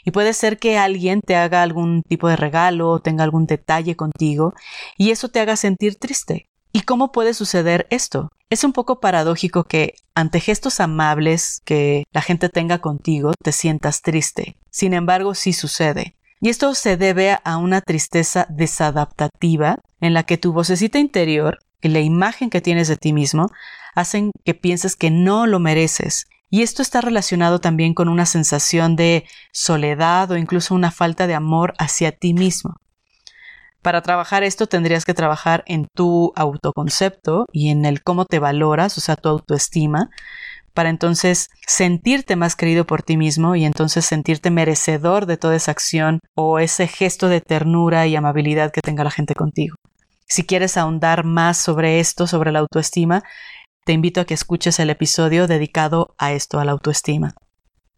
Y 0.03 0.11
puede 0.11 0.33
ser 0.33 0.57
que 0.57 0.77
alguien 0.77 1.21
te 1.21 1.35
haga 1.35 1.61
algún 1.61 2.03
tipo 2.03 2.27
de 2.27 2.35
regalo 2.35 2.89
o 2.89 2.99
tenga 2.99 3.23
algún 3.23 3.45
detalle 3.45 3.95
contigo 3.95 4.53
y 4.97 5.11
eso 5.11 5.29
te 5.29 5.39
haga 5.39 5.55
sentir 5.55 5.95
triste. 5.95 6.50
¿Y 6.73 6.81
cómo 6.81 7.11
puede 7.11 7.33
suceder 7.33 7.87
esto? 7.89 8.29
Es 8.49 8.63
un 8.63 8.73
poco 8.73 8.99
paradójico 8.99 9.65
que 9.65 9.95
ante 10.15 10.39
gestos 10.39 10.79
amables 10.79 11.61
que 11.65 12.03
la 12.11 12.21
gente 12.21 12.49
tenga 12.49 12.79
contigo 12.79 13.33
te 13.41 13.51
sientas 13.51 14.01
triste. 14.01 14.55
Sin 14.69 14.93
embargo, 14.93 15.35
sí 15.35 15.53
sucede. 15.53 16.15
Y 16.39 16.49
esto 16.49 16.73
se 16.73 16.97
debe 16.97 17.37
a 17.43 17.57
una 17.57 17.81
tristeza 17.81 18.47
desadaptativa 18.49 19.77
en 19.99 20.13
la 20.13 20.23
que 20.23 20.37
tu 20.37 20.53
vocecita 20.53 20.97
interior 20.97 21.59
y 21.81 21.89
la 21.89 21.99
imagen 21.99 22.49
que 22.49 22.61
tienes 22.61 22.87
de 22.87 22.97
ti 22.97 23.13
mismo 23.13 23.47
hacen 23.95 24.31
que 24.43 24.53
pienses 24.53 24.95
que 24.95 25.11
no 25.11 25.47
lo 25.47 25.59
mereces. 25.59 26.25
Y 26.49 26.63
esto 26.63 26.81
está 26.81 26.99
relacionado 26.99 27.59
también 27.59 27.93
con 27.93 28.09
una 28.09 28.25
sensación 28.25 28.95
de 28.95 29.25
soledad 29.53 30.31
o 30.31 30.37
incluso 30.37 30.73
una 30.73 30.91
falta 30.91 31.27
de 31.27 31.33
amor 31.33 31.73
hacia 31.77 32.11
ti 32.11 32.33
mismo. 32.33 32.75
Para 33.81 34.01
trabajar 34.01 34.43
esto 34.43 34.67
tendrías 34.67 35.05
que 35.05 35.15
trabajar 35.15 35.63
en 35.65 35.87
tu 35.95 36.33
autoconcepto 36.35 37.45
y 37.51 37.69
en 37.69 37.85
el 37.85 38.03
cómo 38.03 38.25
te 38.25 38.37
valoras, 38.37 38.97
o 38.97 39.01
sea, 39.01 39.15
tu 39.15 39.29
autoestima, 39.29 40.09
para 40.73 40.89
entonces 40.89 41.49
sentirte 41.67 42.35
más 42.35 42.55
querido 42.55 42.85
por 42.85 43.01
ti 43.01 43.17
mismo 43.17 43.55
y 43.55 43.65
entonces 43.65 44.05
sentirte 44.05 44.51
merecedor 44.51 45.25
de 45.25 45.37
toda 45.37 45.55
esa 45.55 45.71
acción 45.71 46.19
o 46.35 46.59
ese 46.59 46.87
gesto 46.87 47.27
de 47.27 47.41
ternura 47.41 48.07
y 48.07 48.15
amabilidad 48.15 48.71
que 48.71 48.81
tenga 48.81 49.03
la 49.03 49.11
gente 49.11 49.33
contigo. 49.33 49.75
Si 50.27 50.43
quieres 50.43 50.77
ahondar 50.77 51.25
más 51.25 51.57
sobre 51.57 51.99
esto, 51.99 52.27
sobre 52.27 52.51
la 52.51 52.59
autoestima, 52.59 53.23
te 53.83 53.93
invito 53.93 54.21
a 54.21 54.25
que 54.25 54.35
escuches 54.35 54.79
el 54.79 54.91
episodio 54.91 55.47
dedicado 55.47 56.13
a 56.17 56.31
esto, 56.31 56.59
a 56.59 56.65
la 56.65 56.71
autoestima. 56.71 57.33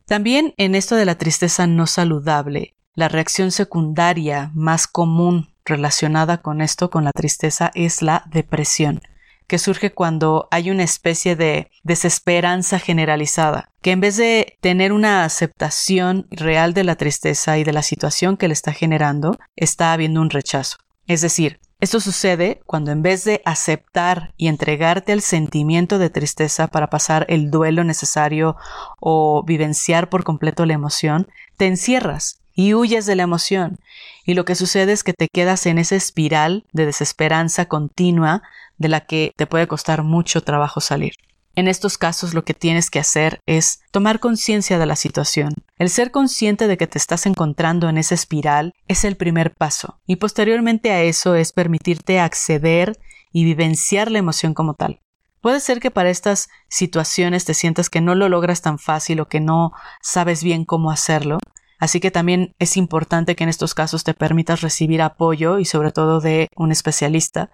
También 0.06 0.54
en 0.58 0.76
esto 0.76 0.96
de 0.96 1.06
la 1.06 1.18
tristeza 1.18 1.68
no 1.68 1.88
saludable, 1.88 2.74
la 2.96 3.10
reacción 3.10 3.52
secundaria 3.52 4.50
más 4.54 4.88
común 4.88 5.53
relacionada 5.66 6.42
con 6.42 6.62
esto, 6.62 6.90
con 6.90 7.04
la 7.04 7.12
tristeza, 7.12 7.72
es 7.74 8.02
la 8.02 8.24
depresión, 8.32 9.02
que 9.48 9.58
surge 9.58 9.94
cuando 9.94 10.48
hay 10.52 10.72
una 10.72 10.84
especie 10.84 11.36
de 11.36 11.70
desesperanza 11.84 12.80
generalizada, 12.80 13.70
que 13.82 13.92
en 13.92 14.00
vez 14.00 14.18
de 14.18 14.58
tener 14.62 14.92
una 14.92 15.26
aceptación 15.26 16.28
real 16.32 16.74
de 16.74 16.84
la 16.84 16.96
tristeza 16.96 17.58
y 17.58 17.64
de 17.64 17.74
la 17.74 17.84
situación 17.84 18.38
que 18.38 18.48
le 18.48 18.54
está 18.54 18.74
generando, 18.74 19.38
está 19.56 19.94
habiendo 19.94 20.22
un 20.22 20.30
rechazo. 20.30 20.78
Es 21.08 21.22
decir, 21.22 21.60
esto 21.84 22.00
sucede 22.00 22.62
cuando 22.66 22.92
en 22.92 23.02
vez 23.02 23.26
de 23.26 23.42
aceptar 23.44 24.34
y 24.38 24.48
entregarte 24.48 25.12
al 25.12 25.20
sentimiento 25.20 26.00
de 26.00 26.10
tristeza 26.10 26.68
para 26.68 26.90
pasar 26.90 27.26
el 27.28 27.52
duelo 27.52 27.84
necesario 27.84 28.56
o 29.02 29.44
vivenciar 29.44 30.08
por 30.08 30.24
completo 30.24 30.66
la 30.66 30.76
emoción, 30.76 31.28
te 31.58 31.68
encierras 31.68 32.43
y 32.56 32.74
huyes 32.74 33.06
de 33.06 33.16
la 33.16 33.24
emoción. 33.24 33.80
Y 34.26 34.34
lo 34.34 34.46
que 34.46 34.56
sucede 34.56 34.94
es 34.94 35.04
que 35.04 35.14
te 35.14 35.28
quedas 35.28 35.66
en 35.66 35.78
esa 35.78 35.96
espiral 35.96 36.66
de 36.72 36.86
desesperanza 36.86 37.66
continua 37.66 38.42
de 38.78 38.90
la 38.90 39.02
que 39.02 39.34
te 39.36 39.48
puede 39.48 39.68
costar 39.68 40.04
mucho 40.04 40.42
trabajo 40.42 40.82
salir. 40.82 41.14
En 41.56 41.68
estos 41.68 42.00
casos 42.00 42.34
lo 42.34 42.44
que 42.44 42.56
tienes 42.56 42.90
que 42.90 43.00
hacer 43.00 43.40
es 43.46 43.82
tomar 43.92 44.20
conciencia 44.20 44.80
de 44.80 44.88
la 44.88 44.96
situación. 44.96 45.54
El 45.78 45.90
ser 45.90 46.10
consciente 46.10 46.68
de 46.68 46.78
que 46.78 46.88
te 46.88 46.98
estás 46.98 47.28
encontrando 47.28 47.90
en 47.90 48.00
esa 48.00 48.16
espiral 48.16 48.74
es 48.88 49.04
el 49.04 49.18
primer 49.18 49.54
paso 49.54 50.00
y 50.08 50.16
posteriormente 50.16 50.90
a 50.92 51.04
eso 51.04 51.36
es 51.36 51.52
permitirte 51.52 52.20
acceder 52.20 52.98
y 53.32 53.44
vivenciar 53.44 54.10
la 54.10 54.20
emoción 54.20 54.56
como 54.56 54.74
tal. 54.74 55.02
Puede 55.42 55.60
ser 55.60 55.80
que 55.80 55.92
para 55.92 56.10
estas 56.10 56.48
situaciones 56.70 57.46
te 57.46 57.54
sientas 57.54 57.90
que 57.90 58.02
no 58.02 58.16
lo 58.16 58.30
logras 58.30 58.62
tan 58.62 58.80
fácil 58.80 59.20
o 59.20 59.28
que 59.28 59.42
no 59.42 59.74
sabes 60.02 60.42
bien 60.42 60.66
cómo 60.66 60.90
hacerlo, 60.90 61.38
Así 61.84 62.00
que 62.00 62.12
también 62.12 62.56
es 62.60 62.78
importante 62.78 63.36
que 63.36 63.44
en 63.44 63.50
estos 63.50 63.74
casos 63.74 64.06
te 64.06 64.14
permitas 64.14 64.62
recibir 64.62 65.02
apoyo 65.02 65.60
y 65.60 65.66
sobre 65.66 65.92
todo 65.92 66.22
de 66.22 66.48
un 66.56 66.72
especialista. 66.72 67.50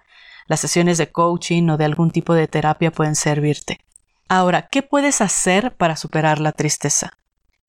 Las 0.46 0.60
sesiones 0.60 0.98
de 0.98 1.10
coaching 1.10 1.68
o 1.68 1.76
de 1.76 1.84
algún 1.84 2.12
tipo 2.12 2.34
de 2.34 2.46
terapia 2.46 2.92
pueden 2.92 3.16
servirte. 3.16 3.80
Ahora, 4.28 4.68
¿qué 4.70 4.82
puedes 4.84 5.20
hacer 5.20 5.74
para 5.76 5.96
superar 5.96 6.38
la 6.38 6.52
tristeza? 6.52 7.10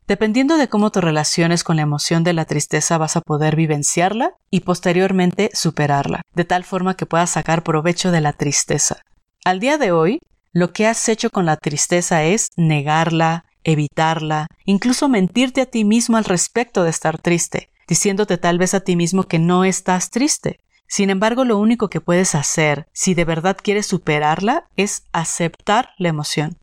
Dependiendo 0.05 0.57
de 0.57 0.69
cómo 0.69 0.91
te 0.91 1.01
relaciones 1.01 1.63
con 1.63 1.77
la 1.77 1.81
emoción 1.81 2.23
de 2.23 2.33
la 2.33 2.45
tristeza 2.45 2.99
vas 2.99 3.15
a 3.15 3.21
poder 3.21 3.55
vivenciarla 3.55 4.35
y 4.51 4.59
posteriormente 4.59 5.49
superarla, 5.55 6.21
de 6.35 6.45
tal 6.45 6.63
forma 6.63 6.95
que 6.95 7.07
puedas 7.07 7.31
sacar 7.31 7.63
provecho 7.63 8.11
de 8.11 8.21
la 8.21 8.33
tristeza. 8.33 8.97
Al 9.45 9.59
día 9.59 9.79
de 9.79 9.91
hoy, 9.91 10.19
lo 10.53 10.73
que 10.73 10.85
has 10.85 11.09
hecho 11.09 11.31
con 11.31 11.47
la 11.47 11.57
tristeza 11.57 12.21
es 12.21 12.49
negarla, 12.55 13.45
evitarla, 13.63 14.47
incluso 14.65 15.09
mentirte 15.09 15.61
a 15.61 15.65
ti 15.65 15.83
mismo 15.83 16.17
al 16.17 16.25
respecto 16.25 16.83
de 16.83 16.89
estar 16.89 17.17
triste, 17.19 17.69
diciéndote 17.87 18.37
tal 18.37 18.57
vez 18.57 18.73
a 18.73 18.81
ti 18.81 18.95
mismo 18.95 19.23
que 19.23 19.39
no 19.39 19.63
estás 19.63 20.09
triste. 20.09 20.59
Sin 20.87 21.09
embargo, 21.09 21.45
lo 21.45 21.57
único 21.57 21.89
que 21.89 22.01
puedes 22.01 22.35
hacer, 22.35 22.87
si 22.91 23.13
de 23.13 23.25
verdad 23.25 23.57
quieres 23.61 23.85
superarla, 23.85 24.65
es 24.75 25.03
aceptar 25.13 25.91
la 25.97 26.09
emoción. 26.09 26.57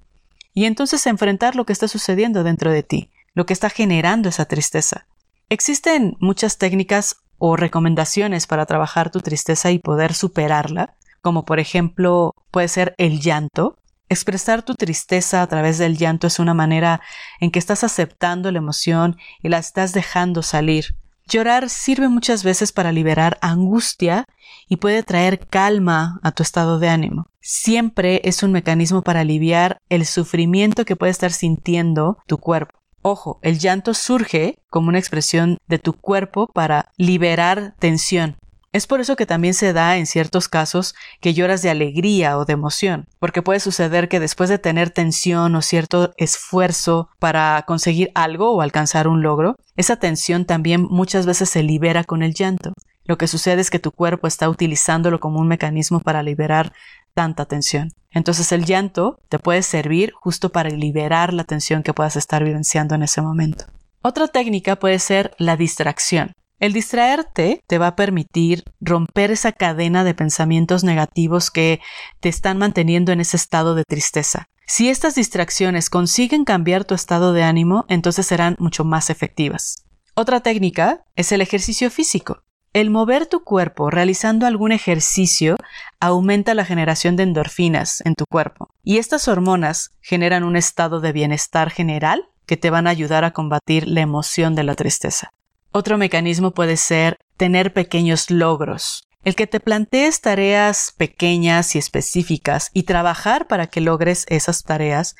Y 0.52 0.66
entonces 0.66 1.06
enfrentar 1.06 1.56
lo 1.56 1.64
que 1.64 1.72
está 1.72 1.88
sucediendo 1.88 2.44
dentro 2.44 2.70
de 2.70 2.82
ti, 2.82 3.10
lo 3.34 3.46
que 3.46 3.52
está 3.52 3.70
generando 3.70 4.28
esa 4.28 4.44
tristeza. 4.44 5.06
Existen 5.48 6.16
muchas 6.20 6.58
técnicas 6.58 7.16
o 7.38 7.56
recomendaciones 7.56 8.46
para 8.46 8.66
trabajar 8.66 9.10
tu 9.10 9.20
tristeza 9.20 9.70
y 9.70 9.78
poder 9.78 10.12
superarla, 10.12 10.94
como 11.22 11.44
por 11.44 11.58
ejemplo 11.58 12.34
puede 12.50 12.68
ser 12.68 12.94
el 12.98 13.20
llanto, 13.20 13.77
Expresar 14.10 14.62
tu 14.62 14.74
tristeza 14.74 15.42
a 15.42 15.46
través 15.46 15.76
del 15.76 15.98
llanto 15.98 16.26
es 16.26 16.38
una 16.38 16.54
manera 16.54 17.02
en 17.40 17.50
que 17.50 17.58
estás 17.58 17.84
aceptando 17.84 18.50
la 18.50 18.58
emoción 18.58 19.16
y 19.42 19.48
la 19.48 19.58
estás 19.58 19.92
dejando 19.92 20.42
salir. 20.42 20.94
Llorar 21.26 21.68
sirve 21.68 22.08
muchas 22.08 22.42
veces 22.42 22.72
para 22.72 22.90
liberar 22.90 23.36
angustia 23.42 24.24
y 24.66 24.76
puede 24.76 25.02
traer 25.02 25.46
calma 25.46 26.20
a 26.22 26.32
tu 26.32 26.42
estado 26.42 26.78
de 26.78 26.88
ánimo. 26.88 27.26
Siempre 27.42 28.22
es 28.24 28.42
un 28.42 28.50
mecanismo 28.50 29.02
para 29.02 29.20
aliviar 29.20 29.76
el 29.90 30.06
sufrimiento 30.06 30.86
que 30.86 30.96
puede 30.96 31.12
estar 31.12 31.30
sintiendo 31.30 32.16
tu 32.26 32.38
cuerpo. 32.38 32.78
Ojo, 33.02 33.38
el 33.42 33.58
llanto 33.58 33.92
surge 33.92 34.58
como 34.70 34.88
una 34.88 34.98
expresión 34.98 35.58
de 35.66 35.78
tu 35.78 35.92
cuerpo 35.92 36.46
para 36.46 36.90
liberar 36.96 37.74
tensión. 37.78 38.36
Es 38.78 38.86
por 38.86 39.00
eso 39.00 39.16
que 39.16 39.26
también 39.26 39.54
se 39.54 39.72
da 39.72 39.96
en 39.96 40.06
ciertos 40.06 40.48
casos 40.48 40.94
que 41.20 41.34
lloras 41.34 41.62
de 41.62 41.70
alegría 41.70 42.38
o 42.38 42.44
de 42.44 42.52
emoción, 42.52 43.08
porque 43.18 43.42
puede 43.42 43.58
suceder 43.58 44.08
que 44.08 44.20
después 44.20 44.48
de 44.48 44.60
tener 44.60 44.90
tensión 44.90 45.56
o 45.56 45.62
cierto 45.62 46.12
esfuerzo 46.16 47.08
para 47.18 47.64
conseguir 47.66 48.12
algo 48.14 48.52
o 48.52 48.60
alcanzar 48.60 49.08
un 49.08 49.20
logro, 49.20 49.56
esa 49.74 49.96
tensión 49.96 50.44
también 50.44 50.86
muchas 50.88 51.26
veces 51.26 51.50
se 51.50 51.64
libera 51.64 52.04
con 52.04 52.22
el 52.22 52.34
llanto. 52.34 52.72
Lo 53.02 53.18
que 53.18 53.26
sucede 53.26 53.60
es 53.60 53.70
que 53.70 53.80
tu 53.80 53.90
cuerpo 53.90 54.28
está 54.28 54.48
utilizándolo 54.48 55.18
como 55.18 55.40
un 55.40 55.48
mecanismo 55.48 55.98
para 55.98 56.22
liberar 56.22 56.72
tanta 57.14 57.46
tensión. 57.46 57.88
Entonces 58.12 58.52
el 58.52 58.64
llanto 58.64 59.18
te 59.28 59.40
puede 59.40 59.62
servir 59.62 60.12
justo 60.12 60.50
para 60.52 60.70
liberar 60.70 61.34
la 61.34 61.42
tensión 61.42 61.82
que 61.82 61.94
puedas 61.94 62.14
estar 62.14 62.44
vivenciando 62.44 62.94
en 62.94 63.02
ese 63.02 63.22
momento. 63.22 63.64
Otra 64.02 64.28
técnica 64.28 64.76
puede 64.76 65.00
ser 65.00 65.34
la 65.36 65.56
distracción. 65.56 66.30
El 66.60 66.72
distraerte 66.72 67.62
te 67.68 67.78
va 67.78 67.88
a 67.88 67.96
permitir 67.96 68.64
romper 68.80 69.30
esa 69.30 69.52
cadena 69.52 70.02
de 70.02 70.14
pensamientos 70.14 70.82
negativos 70.82 71.52
que 71.52 71.80
te 72.18 72.28
están 72.28 72.58
manteniendo 72.58 73.12
en 73.12 73.20
ese 73.20 73.36
estado 73.36 73.76
de 73.76 73.84
tristeza. 73.84 74.48
Si 74.66 74.88
estas 74.88 75.14
distracciones 75.14 75.88
consiguen 75.88 76.44
cambiar 76.44 76.84
tu 76.84 76.94
estado 76.94 77.32
de 77.32 77.44
ánimo, 77.44 77.84
entonces 77.88 78.26
serán 78.26 78.56
mucho 78.58 78.84
más 78.84 79.08
efectivas. 79.08 79.84
Otra 80.14 80.40
técnica 80.40 81.04
es 81.14 81.30
el 81.30 81.42
ejercicio 81.42 81.90
físico. 81.92 82.42
El 82.72 82.90
mover 82.90 83.26
tu 83.26 83.44
cuerpo 83.44 83.88
realizando 83.88 84.44
algún 84.44 84.72
ejercicio 84.72 85.56
aumenta 86.00 86.54
la 86.54 86.64
generación 86.64 87.14
de 87.14 87.22
endorfinas 87.22 88.02
en 88.04 88.14
tu 88.14 88.24
cuerpo 88.28 88.68
y 88.82 88.98
estas 88.98 89.28
hormonas 89.28 89.92
generan 90.02 90.42
un 90.42 90.56
estado 90.56 91.00
de 91.00 91.12
bienestar 91.12 91.70
general 91.70 92.28
que 92.46 92.56
te 92.56 92.70
van 92.70 92.88
a 92.88 92.90
ayudar 92.90 93.24
a 93.24 93.32
combatir 93.32 93.86
la 93.86 94.00
emoción 94.00 94.54
de 94.54 94.64
la 94.64 94.74
tristeza. 94.74 95.30
Otro 95.70 95.98
mecanismo 95.98 96.52
puede 96.52 96.76
ser 96.76 97.18
tener 97.36 97.72
pequeños 97.72 98.30
logros. 98.30 99.04
El 99.24 99.34
que 99.34 99.46
te 99.46 99.60
plantees 99.60 100.20
tareas 100.20 100.94
pequeñas 100.96 101.74
y 101.74 101.78
específicas 101.78 102.70
y 102.72 102.84
trabajar 102.84 103.46
para 103.46 103.66
que 103.66 103.80
logres 103.80 104.24
esas 104.28 104.62
tareas 104.62 105.16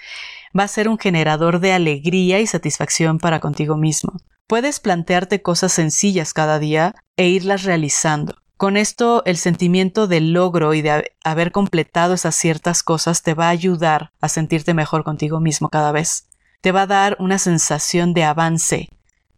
va 0.58 0.64
a 0.64 0.68
ser 0.68 0.88
un 0.88 0.98
generador 0.98 1.60
de 1.60 1.72
alegría 1.72 2.40
y 2.40 2.46
satisfacción 2.46 3.18
para 3.18 3.40
contigo 3.40 3.76
mismo. 3.76 4.14
Puedes 4.46 4.80
plantearte 4.80 5.42
cosas 5.42 5.72
sencillas 5.72 6.32
cada 6.32 6.58
día 6.58 6.94
e 7.16 7.28
irlas 7.28 7.64
realizando. 7.64 8.36
Con 8.56 8.76
esto, 8.76 9.22
el 9.26 9.36
sentimiento 9.36 10.06
del 10.06 10.32
logro 10.32 10.72
y 10.72 10.80
de 10.80 11.12
haber 11.22 11.52
completado 11.52 12.14
esas 12.14 12.34
ciertas 12.34 12.82
cosas 12.82 13.22
te 13.22 13.34
va 13.34 13.48
a 13.48 13.50
ayudar 13.50 14.12
a 14.20 14.28
sentirte 14.28 14.72
mejor 14.74 15.04
contigo 15.04 15.38
mismo 15.38 15.68
cada 15.68 15.92
vez. 15.92 16.28
Te 16.62 16.72
va 16.72 16.82
a 16.82 16.86
dar 16.86 17.16
una 17.20 17.38
sensación 17.38 18.14
de 18.14 18.24
avance 18.24 18.88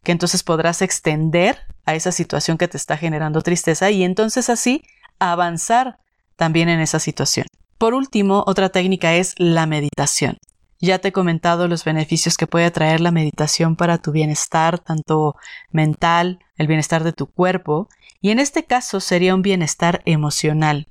que 0.03 0.13
entonces 0.13 0.43
podrás 0.43 0.83
extender 0.83 1.59
a 1.85 1.95
esa 1.95 2.13
situación 2.13 2.59
que 2.59 2.69
te 2.69 2.77
está 2.77 2.97
generando 2.97 3.43
tristeza 3.43 3.91
y 3.91 4.03
entonces 4.03 4.49
así 4.49 4.83
avanzar 5.19 5.99
también 6.37 6.69
en 6.69 6.81
esa 6.81 6.99
situación. 6.99 7.47
Por 7.79 7.95
último, 7.95 8.45
otra 8.47 8.69
técnica 8.71 9.15
es 9.15 9.35
la 9.39 9.67
meditación. 9.67 10.39
Ya 10.81 10.99
te 10.99 11.09
he 11.09 11.13
comentado 11.13 11.69
los 11.69 11.85
beneficios 11.85 12.39
que 12.39 12.47
puede 12.47 12.71
traer 12.71 13.01
la 13.01 13.11
meditación 13.11 13.77
para 13.77 13.99
tu 13.99 14.13
bienestar, 14.13 14.79
tanto 14.79 15.37
mental, 15.71 16.39
el 16.57 16.67
bienestar 16.67 17.05
de 17.05 17.13
tu 17.13 17.27
cuerpo, 17.27 17.89
y 18.23 18.31
en 18.31 18.39
este 18.39 18.65
caso 18.65 19.01
sería 19.01 19.35
un 19.35 19.43
bienestar 19.43 20.01
emocional. 20.07 20.87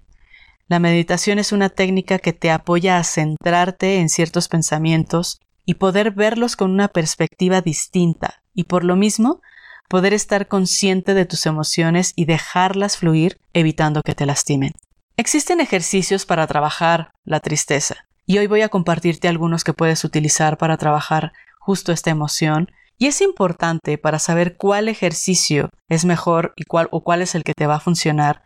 La 0.68 0.78
meditación 0.80 1.40
es 1.40 1.52
una 1.52 1.70
técnica 1.70 2.20
que 2.20 2.34
te 2.34 2.52
apoya 2.52 3.00
a 3.00 3.04
centrarte 3.04 4.00
en 4.00 4.10
ciertos 4.10 4.48
pensamientos 4.48 5.40
y 5.70 5.76
poder 5.76 6.10
verlos 6.10 6.56
con 6.56 6.72
una 6.72 6.88
perspectiva 6.88 7.62
distinta 7.62 8.42
y 8.56 8.64
por 8.64 8.84
lo 8.84 8.96
mismo 8.96 9.40
poder 9.88 10.16
estar 10.16 10.48
consciente 10.48 11.14
de 11.14 11.26
tus 11.26 11.46
emociones 11.46 12.14
y 12.16 12.26
dejarlas 12.26 12.98
fluir 12.98 13.40
evitando 13.54 14.02
que 14.02 14.16
te 14.16 14.26
lastimen. 14.26 14.72
Existen 15.16 15.62
ejercicios 15.62 16.26
para 16.26 16.48
trabajar 16.48 17.12
la 17.24 17.40
tristeza 17.40 18.08
y 18.26 18.40
hoy 18.40 18.48
voy 18.48 18.64
a 18.64 18.70
compartirte 18.70 19.28
algunos 19.28 19.64
que 19.64 19.74
puedes 19.74 20.04
utilizar 20.04 20.58
para 20.58 20.76
trabajar 20.78 21.34
justo 21.60 21.92
esta 21.92 22.10
emoción 22.10 22.72
y 22.98 23.06
es 23.06 23.22
importante 23.22 24.00
para 24.00 24.18
saber 24.18 24.58
cuál 24.58 24.90
ejercicio 24.90 25.70
es 25.88 26.04
mejor 26.04 26.54
y 26.56 26.64
cuál 26.64 26.88
o 26.90 27.04
cuál 27.04 27.22
es 27.22 27.36
el 27.36 27.44
que 27.44 27.54
te 27.54 27.68
va 27.68 27.76
a 27.76 27.80
funcionar. 27.80 28.42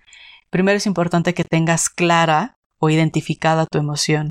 Primero 0.50 0.76
es 0.76 0.88
importante 0.88 1.34
que 1.34 1.46
tengas 1.46 1.88
clara 1.88 2.58
o 2.84 2.90
identificada 2.90 3.66
tu 3.66 3.78
emoción. 3.78 4.30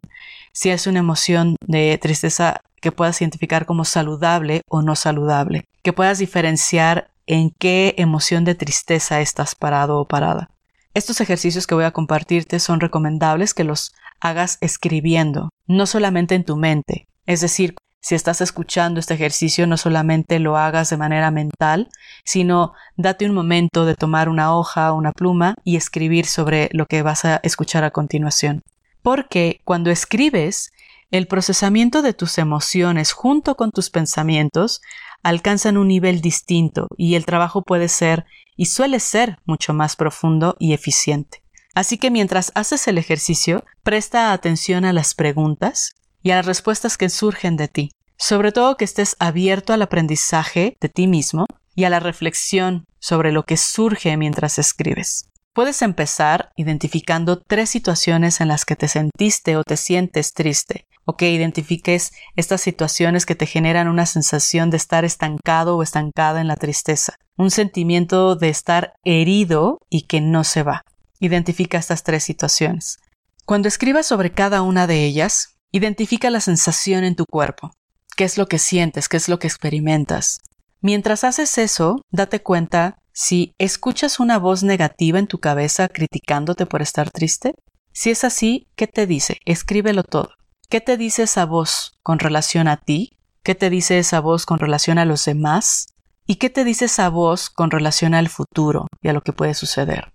Si 0.53 0.69
es 0.69 0.87
una 0.87 0.99
emoción 0.99 1.57
de 1.67 1.97
tristeza 1.97 2.61
que 2.83 2.93
puedas 2.93 3.19
identificar 3.23 3.65
como 3.65 3.87
saludable 3.87 4.61
o 4.69 4.83
no 4.83 4.95
saludable, 4.95 5.65
que 5.83 5.95
puedas 5.95 6.19
diferenciar 6.19 7.11
en 7.27 7.51
qué 7.59 7.95
emoción 7.97 8.45
de 8.45 8.55
tristeza 8.55 9.23
estás 9.23 9.55
parado 9.55 9.99
o 9.99 10.07
parada. 10.07 10.51
Estos 10.93 11.23
ejercicios 11.23 11.67
que 11.67 11.75
voy 11.75 11.85
a 11.85 11.93
compartirte 11.93 12.59
son 12.59 12.81
recomendables 12.81 13.55
que 13.55 13.65
los 13.65 13.95
hagas 14.21 14.59
escribiendo, 14.61 15.49
no 15.67 15.87
solamente 15.87 16.35
en 16.35 16.45
tu 16.45 16.57
mente. 16.57 17.07
Es 17.25 17.41
decir, 17.41 17.75
si 18.03 18.17
estás 18.17 18.41
escuchando 18.41 18.99
este 18.99 19.15
ejercicio, 19.15 19.67
no 19.69 19.77
solamente 19.77 20.41
lo 20.41 20.57
hagas 20.57 20.91
de 20.91 20.97
manera 20.97 21.31
mental, 21.31 21.89
sino 22.25 22.73
date 22.97 23.27
un 23.27 23.35
momento 23.35 23.87
de 23.87 23.95
tomar 23.95 24.29
una 24.29 24.57
hoja 24.57 24.93
o 24.93 24.97
una 24.97 25.13
pluma 25.13 25.55
y 25.63 25.77
escribir 25.77 26.27
sobre 26.27 26.69
lo 26.73 26.87
que 26.87 27.03
vas 27.03 27.25
a 27.25 27.37
escuchar 27.45 27.85
a 27.85 27.93
continuación. 27.93 28.63
Porque 29.03 29.61
cuando 29.65 29.91
escribes, 29.91 30.73
el 31.13 31.29
procesamiento 31.29 32.03
de 32.03 32.13
tus 32.13 32.39
emociones 32.39 33.13
junto 33.13 33.55
con 33.55 33.71
tus 33.71 33.89
pensamientos 33.89 34.81
alcanzan 35.23 35.77
un 35.77 35.87
nivel 35.87 36.21
distinto 36.21 36.89
y 36.97 37.15
el 37.15 37.25
trabajo 37.25 37.63
puede 37.63 37.87
ser 37.87 38.25
y 38.57 38.67
suele 38.67 38.99
ser 38.99 39.39
mucho 39.45 39.75
más 39.75 39.95
profundo 39.95 40.57
y 40.59 40.73
eficiente. 40.73 41.45
Así 41.73 41.99
que 41.99 42.11
mientras 42.11 42.51
haces 42.57 42.89
el 42.89 42.99
ejercicio, 42.99 43.65
presta 43.85 44.33
atención 44.33 44.85
a 44.85 44.93
las 44.93 45.15
preguntas 45.15 45.95
y 46.23 46.31
a 46.31 46.37
las 46.37 46.47
respuestas 46.47 46.97
que 46.97 47.09
surgen 47.09 47.57
de 47.57 47.69
ti. 47.69 47.91
Sobre 48.17 48.53
todo 48.53 48.77
que 48.77 48.85
estés 48.85 49.17
abierto 49.19 49.73
al 49.73 49.83
aprendizaje 49.83 50.77
de 50.81 50.89
ti 50.89 51.07
mismo 51.07 51.47
y 51.75 51.85
a 51.85 51.91
la 51.91 52.01
reflexión 52.01 52.85
sobre 52.99 53.33
lo 53.33 53.45
que 53.45 53.57
surge 53.57 54.17
mientras 54.17 54.59
escribes. 54.59 55.29
Puedes 55.53 55.83
empezar 55.83 56.51
identificando 56.57 57.39
tres 57.39 57.69
situaciones 57.69 58.41
en 58.41 58.49
las 58.49 58.65
que 58.65 58.77
te 58.77 58.89
sentiste 58.89 59.57
o 59.57 59.65
te 59.65 59.77
sientes 59.77 60.33
triste, 60.33 60.87
o 61.05 61.17
que 61.17 61.31
identifiques 61.31 62.13
estas 62.37 62.61
situaciones 62.61 63.27
que 63.27 63.35
te 63.35 63.47
generan 63.47 63.89
una 63.89 64.07
sensación 64.07 64.71
de 64.71 64.77
estar 64.77 65.05
estancado 65.05 65.77
o 65.77 65.83
estancada 65.83 66.41
en 66.41 66.49
la 66.49 66.57
tristeza, 66.57 67.17
un 67.37 67.51
sentimiento 67.51 68.37
de 68.37 68.49
estar 68.49 68.95
herido 69.05 69.79
y 69.91 70.03
que 70.03 70.21
no 70.21 70.45
se 70.45 70.63
va. 70.63 70.85
Identifica 71.21 71.79
estas 71.79 72.03
tres 72.03 72.25
situaciones. 72.25 72.99
Cuando 73.45 73.69
escribas 73.69 74.07
sobre 74.07 74.33
cada 74.33 74.63
una 74.63 74.87
de 74.87 75.05
ellas, 75.05 75.52
Identifica 75.75 76.29
la 76.29 76.41
sensación 76.41 77.03
en 77.03 77.17
tu 77.17 77.25
cuerpo. 77.25 77.71
¿Qué 78.15 78.25
es 78.25 78.37
lo 78.37 78.47
que 78.47 78.59
sientes? 78.59 79.09
¿Qué 79.09 79.17
es 79.17 79.31
lo 79.31 79.39
que 79.39 79.47
experimentas? 79.47 80.41
Mientras 80.83 81.25
haces 81.25 81.57
eso, 81.57 82.03
date 82.11 82.43
cuenta 82.43 82.99
si 83.15 83.55
escuchas 83.57 84.21
una 84.21 84.39
voz 84.39 84.63
negativa 84.63 85.19
en 85.19 85.29
tu 85.29 85.39
cabeza 85.39 85.89
criticándote 85.89 86.67
por 86.67 86.83
estar 86.83 87.11
triste. 87.11 87.55
Si 87.91 88.11
es 88.11 88.23
así, 88.23 88.67
¿qué 88.77 88.87
te 88.87 89.07
dice? 89.07 89.39
Escríbelo 89.47 90.03
todo. 90.03 90.33
¿Qué 90.69 90.83
te 90.83 90.99
dice 90.99 91.23
esa 91.23 91.47
voz 91.47 91.95
con 92.03 92.19
relación 92.19 92.69
a 92.69 92.77
ti? 92.77 93.17
¿Qué 93.43 93.55
te 93.55 93.71
dice 93.71 93.99
esa 93.99 94.21
voz 94.21 94.45
con 94.45 94.59
relación 94.59 94.99
a 94.99 95.07
los 95.07 95.25
demás? 95.25 95.87
¿Y 96.27 96.37
qué 96.37 96.51
te 96.51 96.65
dice 96.65 96.85
esa 96.85 97.09
voz 97.09 97.49
con 97.49 97.71
relación 97.71 98.13
al 98.13 98.29
futuro 98.29 98.89
y 99.01 99.09
a 99.09 99.15
lo 99.15 99.23
que 99.23 99.33
puede 99.33 99.55
suceder? 99.55 100.13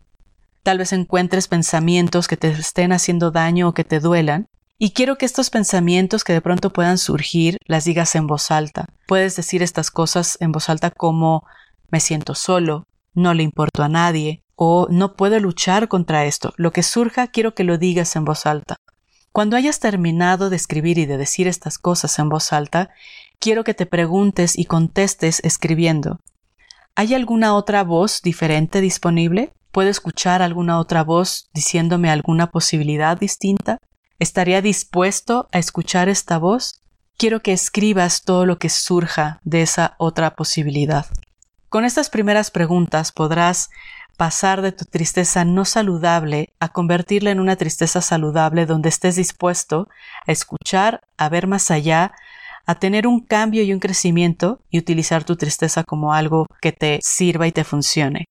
Tal 0.61 0.77
vez 0.77 0.93
encuentres 0.93 1.47
pensamientos 1.47 2.27
que 2.27 2.37
te 2.37 2.49
estén 2.49 2.91
haciendo 2.91 3.31
daño 3.31 3.69
o 3.69 3.73
que 3.73 3.83
te 3.83 3.99
duelan 3.99 4.45
y 4.79 4.91
quiero 4.91 5.17
que 5.17 5.25
estos 5.25 5.49
pensamientos 5.49 6.23
que 6.23 6.33
de 6.33 6.41
pronto 6.41 6.71
puedan 6.71 6.97
surgir 6.97 7.57
las 7.65 7.85
digas 7.85 8.15
en 8.15 8.27
voz 8.27 8.51
alta. 8.51 8.85
Puedes 9.07 9.35
decir 9.35 9.63
estas 9.63 9.89
cosas 9.89 10.37
en 10.39 10.51
voz 10.51 10.69
alta 10.69 10.91
como 10.91 11.45
me 11.89 11.99
siento 11.99 12.35
solo, 12.35 12.85
no 13.13 13.33
le 13.33 13.43
importo 13.43 13.83
a 13.83 13.89
nadie, 13.89 14.43
o 14.55 14.87
no 14.89 15.15
puedo 15.15 15.39
luchar 15.39 15.87
contra 15.87 16.25
esto. 16.25 16.53
Lo 16.57 16.71
que 16.71 16.83
surja 16.83 17.27
quiero 17.27 17.55
que 17.55 17.63
lo 17.63 17.77
digas 17.77 18.15
en 18.15 18.25
voz 18.25 18.45
alta. 18.45 18.77
Cuando 19.31 19.55
hayas 19.55 19.79
terminado 19.79 20.49
de 20.49 20.55
escribir 20.55 20.97
y 20.97 21.05
de 21.05 21.17
decir 21.17 21.47
estas 21.47 21.77
cosas 21.77 22.17
en 22.19 22.29
voz 22.29 22.53
alta, 22.53 22.89
quiero 23.39 23.63
que 23.63 23.73
te 23.73 23.85
preguntes 23.85 24.57
y 24.57 24.65
contestes 24.65 25.39
escribiendo. 25.43 26.19
¿Hay 26.95 27.13
alguna 27.13 27.55
otra 27.55 27.83
voz 27.83 28.21
diferente 28.21 28.81
disponible? 28.81 29.53
¿Puedo 29.71 29.89
escuchar 29.89 30.41
alguna 30.41 30.79
otra 30.79 31.03
voz 31.03 31.49
diciéndome 31.53 32.09
alguna 32.09 32.49
posibilidad 32.49 33.19
distinta? 33.19 33.77
¿Estaría 34.19 34.63
dispuesto 34.63 35.47
a 35.51 35.59
escuchar 35.59 36.09
esta 36.09 36.39
voz? 36.39 36.81
Quiero 37.17 37.41
que 37.41 37.53
escribas 37.53 38.23
todo 38.23 38.47
lo 38.47 38.57
que 38.57 38.69
surja 38.69 39.39
de 39.43 39.61
esa 39.61 39.93
otra 39.99 40.35
posibilidad. 40.35 41.05
Con 41.69 41.85
estas 41.85 42.09
primeras 42.09 42.49
preguntas 42.49 43.11
podrás 43.11 43.69
pasar 44.17 44.63
de 44.63 44.71
tu 44.71 44.85
tristeza 44.85 45.45
no 45.45 45.65
saludable 45.65 46.55
a 46.59 46.69
convertirla 46.69 47.29
en 47.29 47.39
una 47.39 47.57
tristeza 47.57 48.01
saludable 48.01 48.65
donde 48.65 48.89
estés 48.89 49.17
dispuesto 49.17 49.87
a 50.25 50.31
escuchar, 50.31 51.01
a 51.17 51.29
ver 51.29 51.45
más 51.45 51.69
allá, 51.69 52.11
a 52.65 52.75
tener 52.75 53.05
un 53.05 53.19
cambio 53.23 53.61
y 53.61 53.71
un 53.71 53.79
crecimiento 53.79 54.61
y 54.71 54.79
utilizar 54.79 55.25
tu 55.25 55.35
tristeza 55.35 55.83
como 55.83 56.13
algo 56.13 56.47
que 56.59 56.71
te 56.71 56.99
sirva 57.03 57.45
y 57.45 57.51
te 57.51 57.63
funcione. 57.63 58.25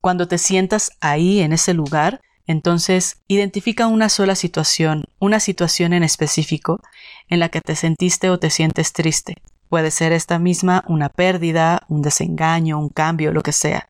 Cuando 0.00 0.28
te 0.28 0.38
sientas 0.38 0.92
ahí 1.00 1.40
en 1.40 1.52
ese 1.52 1.74
lugar, 1.74 2.20
entonces, 2.46 3.18
identifica 3.28 3.86
una 3.86 4.08
sola 4.08 4.34
situación, 4.34 5.04
una 5.18 5.40
situación 5.40 5.92
en 5.92 6.02
específico, 6.02 6.80
en 7.28 7.40
la 7.40 7.48
que 7.48 7.60
te 7.60 7.76
sentiste 7.76 8.30
o 8.30 8.38
te 8.38 8.50
sientes 8.50 8.92
triste. 8.92 9.36
Puede 9.68 9.90
ser 9.90 10.12
esta 10.12 10.38
misma 10.38 10.84
una 10.88 11.08
pérdida, 11.08 11.82
un 11.88 12.02
desengaño, 12.02 12.78
un 12.78 12.88
cambio, 12.88 13.32
lo 13.32 13.42
que 13.42 13.52
sea. 13.52 13.88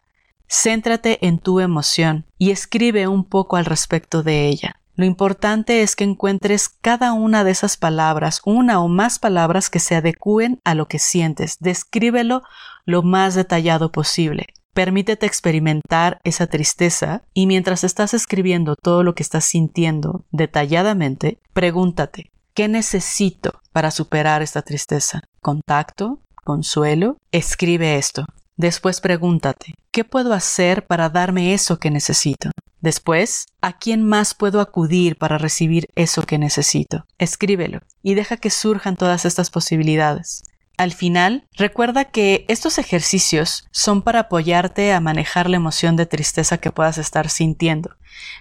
Céntrate 0.49 1.27
en 1.27 1.39
tu 1.39 1.61
emoción 1.61 2.27
y 2.39 2.51
escribe 2.51 3.09
un 3.09 3.25
poco 3.25 3.57
al 3.57 3.65
respecto 3.65 4.23
de 4.23 4.49
ella. 4.49 4.77
Lo 4.95 5.07
importante 5.07 5.83
es 5.83 5.97
que 5.97 6.05
encuentres 6.05 6.69
cada 6.69 7.15
una 7.15 7.45
de 7.45 7.51
esas 7.51 7.79
palabras, 7.79 8.43
una 8.45 8.81
o 8.81 8.89
más 8.89 9.19
palabras 9.19 9.71
que 9.71 9.81
se 9.81 9.97
adecúen 9.97 10.61
a 10.65 10.75
lo 10.75 10.87
que 10.87 10.99
sientes. 10.99 11.57
Descríbelo 11.59 12.43
lo 12.85 13.03
más 13.03 13.35
detallado 13.35 13.91
posible. 13.91 14.49
Permítete 14.75 15.27
experimentar 15.27 16.19
esa 16.25 16.47
tristeza 16.47 17.23
y 17.35 17.47
mientras 17.47 17.85
estás 17.85 18.15
escribiendo 18.15 18.75
todo 18.75 19.03
lo 19.03 19.15
que 19.15 19.23
estás 19.23 19.45
sintiendo 19.45 20.25
detalladamente, 20.31 21.39
pregúntate, 21.53 22.31
¿qué 22.55 22.69
necesito 22.69 23.61
para 23.73 23.91
superar 23.91 24.41
esta 24.41 24.63
tristeza? 24.63 25.21
¿Contacto? 25.43 26.21
¿Consuelo? 26.43 27.19
Escribe 27.33 27.97
esto. 27.97 28.25
Después 28.57 29.03
pregúntate, 29.03 29.75
¿qué 29.91 30.05
puedo 30.05 30.33
hacer 30.33 30.87
para 30.87 31.11
darme 31.11 31.53
eso 31.53 31.79
que 31.79 31.91
necesito? 31.91 32.51
Después, 32.81 33.47
¿a 33.61 33.79
quién 33.79 34.05
más 34.07 34.35
puedo 34.35 34.61
acudir 34.61 35.17
para 35.17 35.37
recibir 35.37 35.87
eso 35.97 36.23
que 36.23 36.39
necesito? 36.39 37.05
Escríbelo 37.19 37.81
y 38.03 38.15
deja 38.15 38.39
que 38.39 38.51
surjan 38.51 38.97
todas 38.97 39.25
estas 39.25 39.51
posibilidades. 39.51 40.43
Al 40.79 40.93
final, 40.93 41.45
recuerda 41.57 42.07
que 42.07 42.45
estos 42.49 42.79
ejercicios 42.79 43.69
son 43.71 44.03
para 44.03 44.21
apoyarte 44.21 44.93
a 44.93 45.01
manejar 45.01 45.49
la 45.49 45.57
emoción 45.57 45.97
de 45.97 46.07
tristeza 46.07 46.59
que 46.59 46.73
puedas 46.73 46.99
estar 46.99 47.29
sintiendo, 47.29 47.97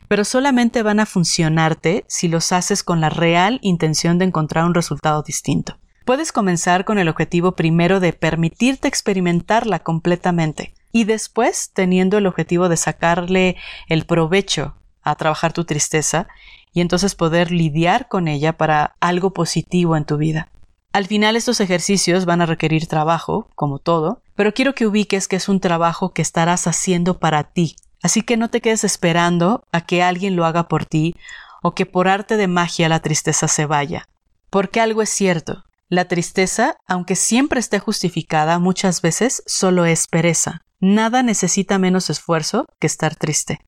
pero 0.07 0.23
solamente 0.23 0.81
van 0.81 0.99
a 0.99 1.05
funcionarte 1.05 2.05
si 2.07 2.27
los 2.27 2.51
haces 2.51 2.83
con 2.83 3.01
la 3.01 3.09
real 3.09 3.59
intención 3.61 4.17
de 4.17 4.25
encontrar 4.25 4.65
un 4.65 4.73
resultado 4.73 5.23
distinto. 5.23 5.77
Puedes 6.05 6.31
comenzar 6.31 6.83
con 6.83 6.97
el 6.97 7.09
objetivo 7.09 7.51
primero 7.51 7.99
de 7.99 8.13
permitirte 8.13 8.87
experimentarla 8.87 9.79
completamente 9.79 10.73
y 10.91 11.03
después 11.03 11.71
teniendo 11.73 12.17
el 12.17 12.27
objetivo 12.27 12.69
de 12.69 12.77
sacarle 12.77 13.55
el 13.87 14.05
provecho 14.05 14.75
a 15.03 15.15
trabajar 15.15 15.53
tu 15.53 15.63
tristeza 15.63 16.27
y 16.73 16.81
entonces 16.81 17.15
poder 17.15 17.51
lidiar 17.51 18.07
con 18.07 18.27
ella 18.27 18.57
para 18.57 18.95
algo 18.99 19.33
positivo 19.33 19.95
en 19.95 20.05
tu 20.05 20.17
vida. 20.17 20.49
Al 20.93 21.07
final 21.07 21.37
estos 21.37 21.61
ejercicios 21.61 22.25
van 22.25 22.41
a 22.41 22.45
requerir 22.45 22.87
trabajo, 22.87 23.47
como 23.55 23.79
todo, 23.79 24.21
pero 24.35 24.53
quiero 24.53 24.75
que 24.75 24.85
ubiques 24.85 25.27
que 25.27 25.37
es 25.37 25.47
un 25.47 25.61
trabajo 25.61 26.13
que 26.13 26.21
estarás 26.21 26.67
haciendo 26.67 27.17
para 27.17 27.43
ti. 27.43 27.75
Así 28.03 28.23
que 28.23 28.35
no 28.35 28.49
te 28.49 28.59
quedes 28.59 28.83
esperando 28.83 29.63
a 29.71 29.81
que 29.81 30.03
alguien 30.03 30.35
lo 30.35 30.45
haga 30.45 30.67
por 30.67 30.85
ti 30.85 31.15
o 31.61 31.75
que 31.75 31.85
por 31.85 32.07
arte 32.07 32.35
de 32.35 32.47
magia 32.47 32.89
la 32.89 32.99
tristeza 32.99 33.47
se 33.47 33.65
vaya. 33.65 34.07
Porque 34.49 34.81
algo 34.81 35.01
es 35.01 35.09
cierto, 35.09 35.63
la 35.87 36.05
tristeza, 36.05 36.75
aunque 36.87 37.15
siempre 37.15 37.59
esté 37.59 37.79
justificada, 37.79 38.59
muchas 38.59 39.01
veces 39.01 39.43
solo 39.45 39.85
es 39.85 40.07
pereza. 40.07 40.61
Nada 40.79 41.23
necesita 41.23 41.77
menos 41.77 42.09
esfuerzo 42.09 42.65
que 42.79 42.87
estar 42.87 43.15
triste. 43.15 43.59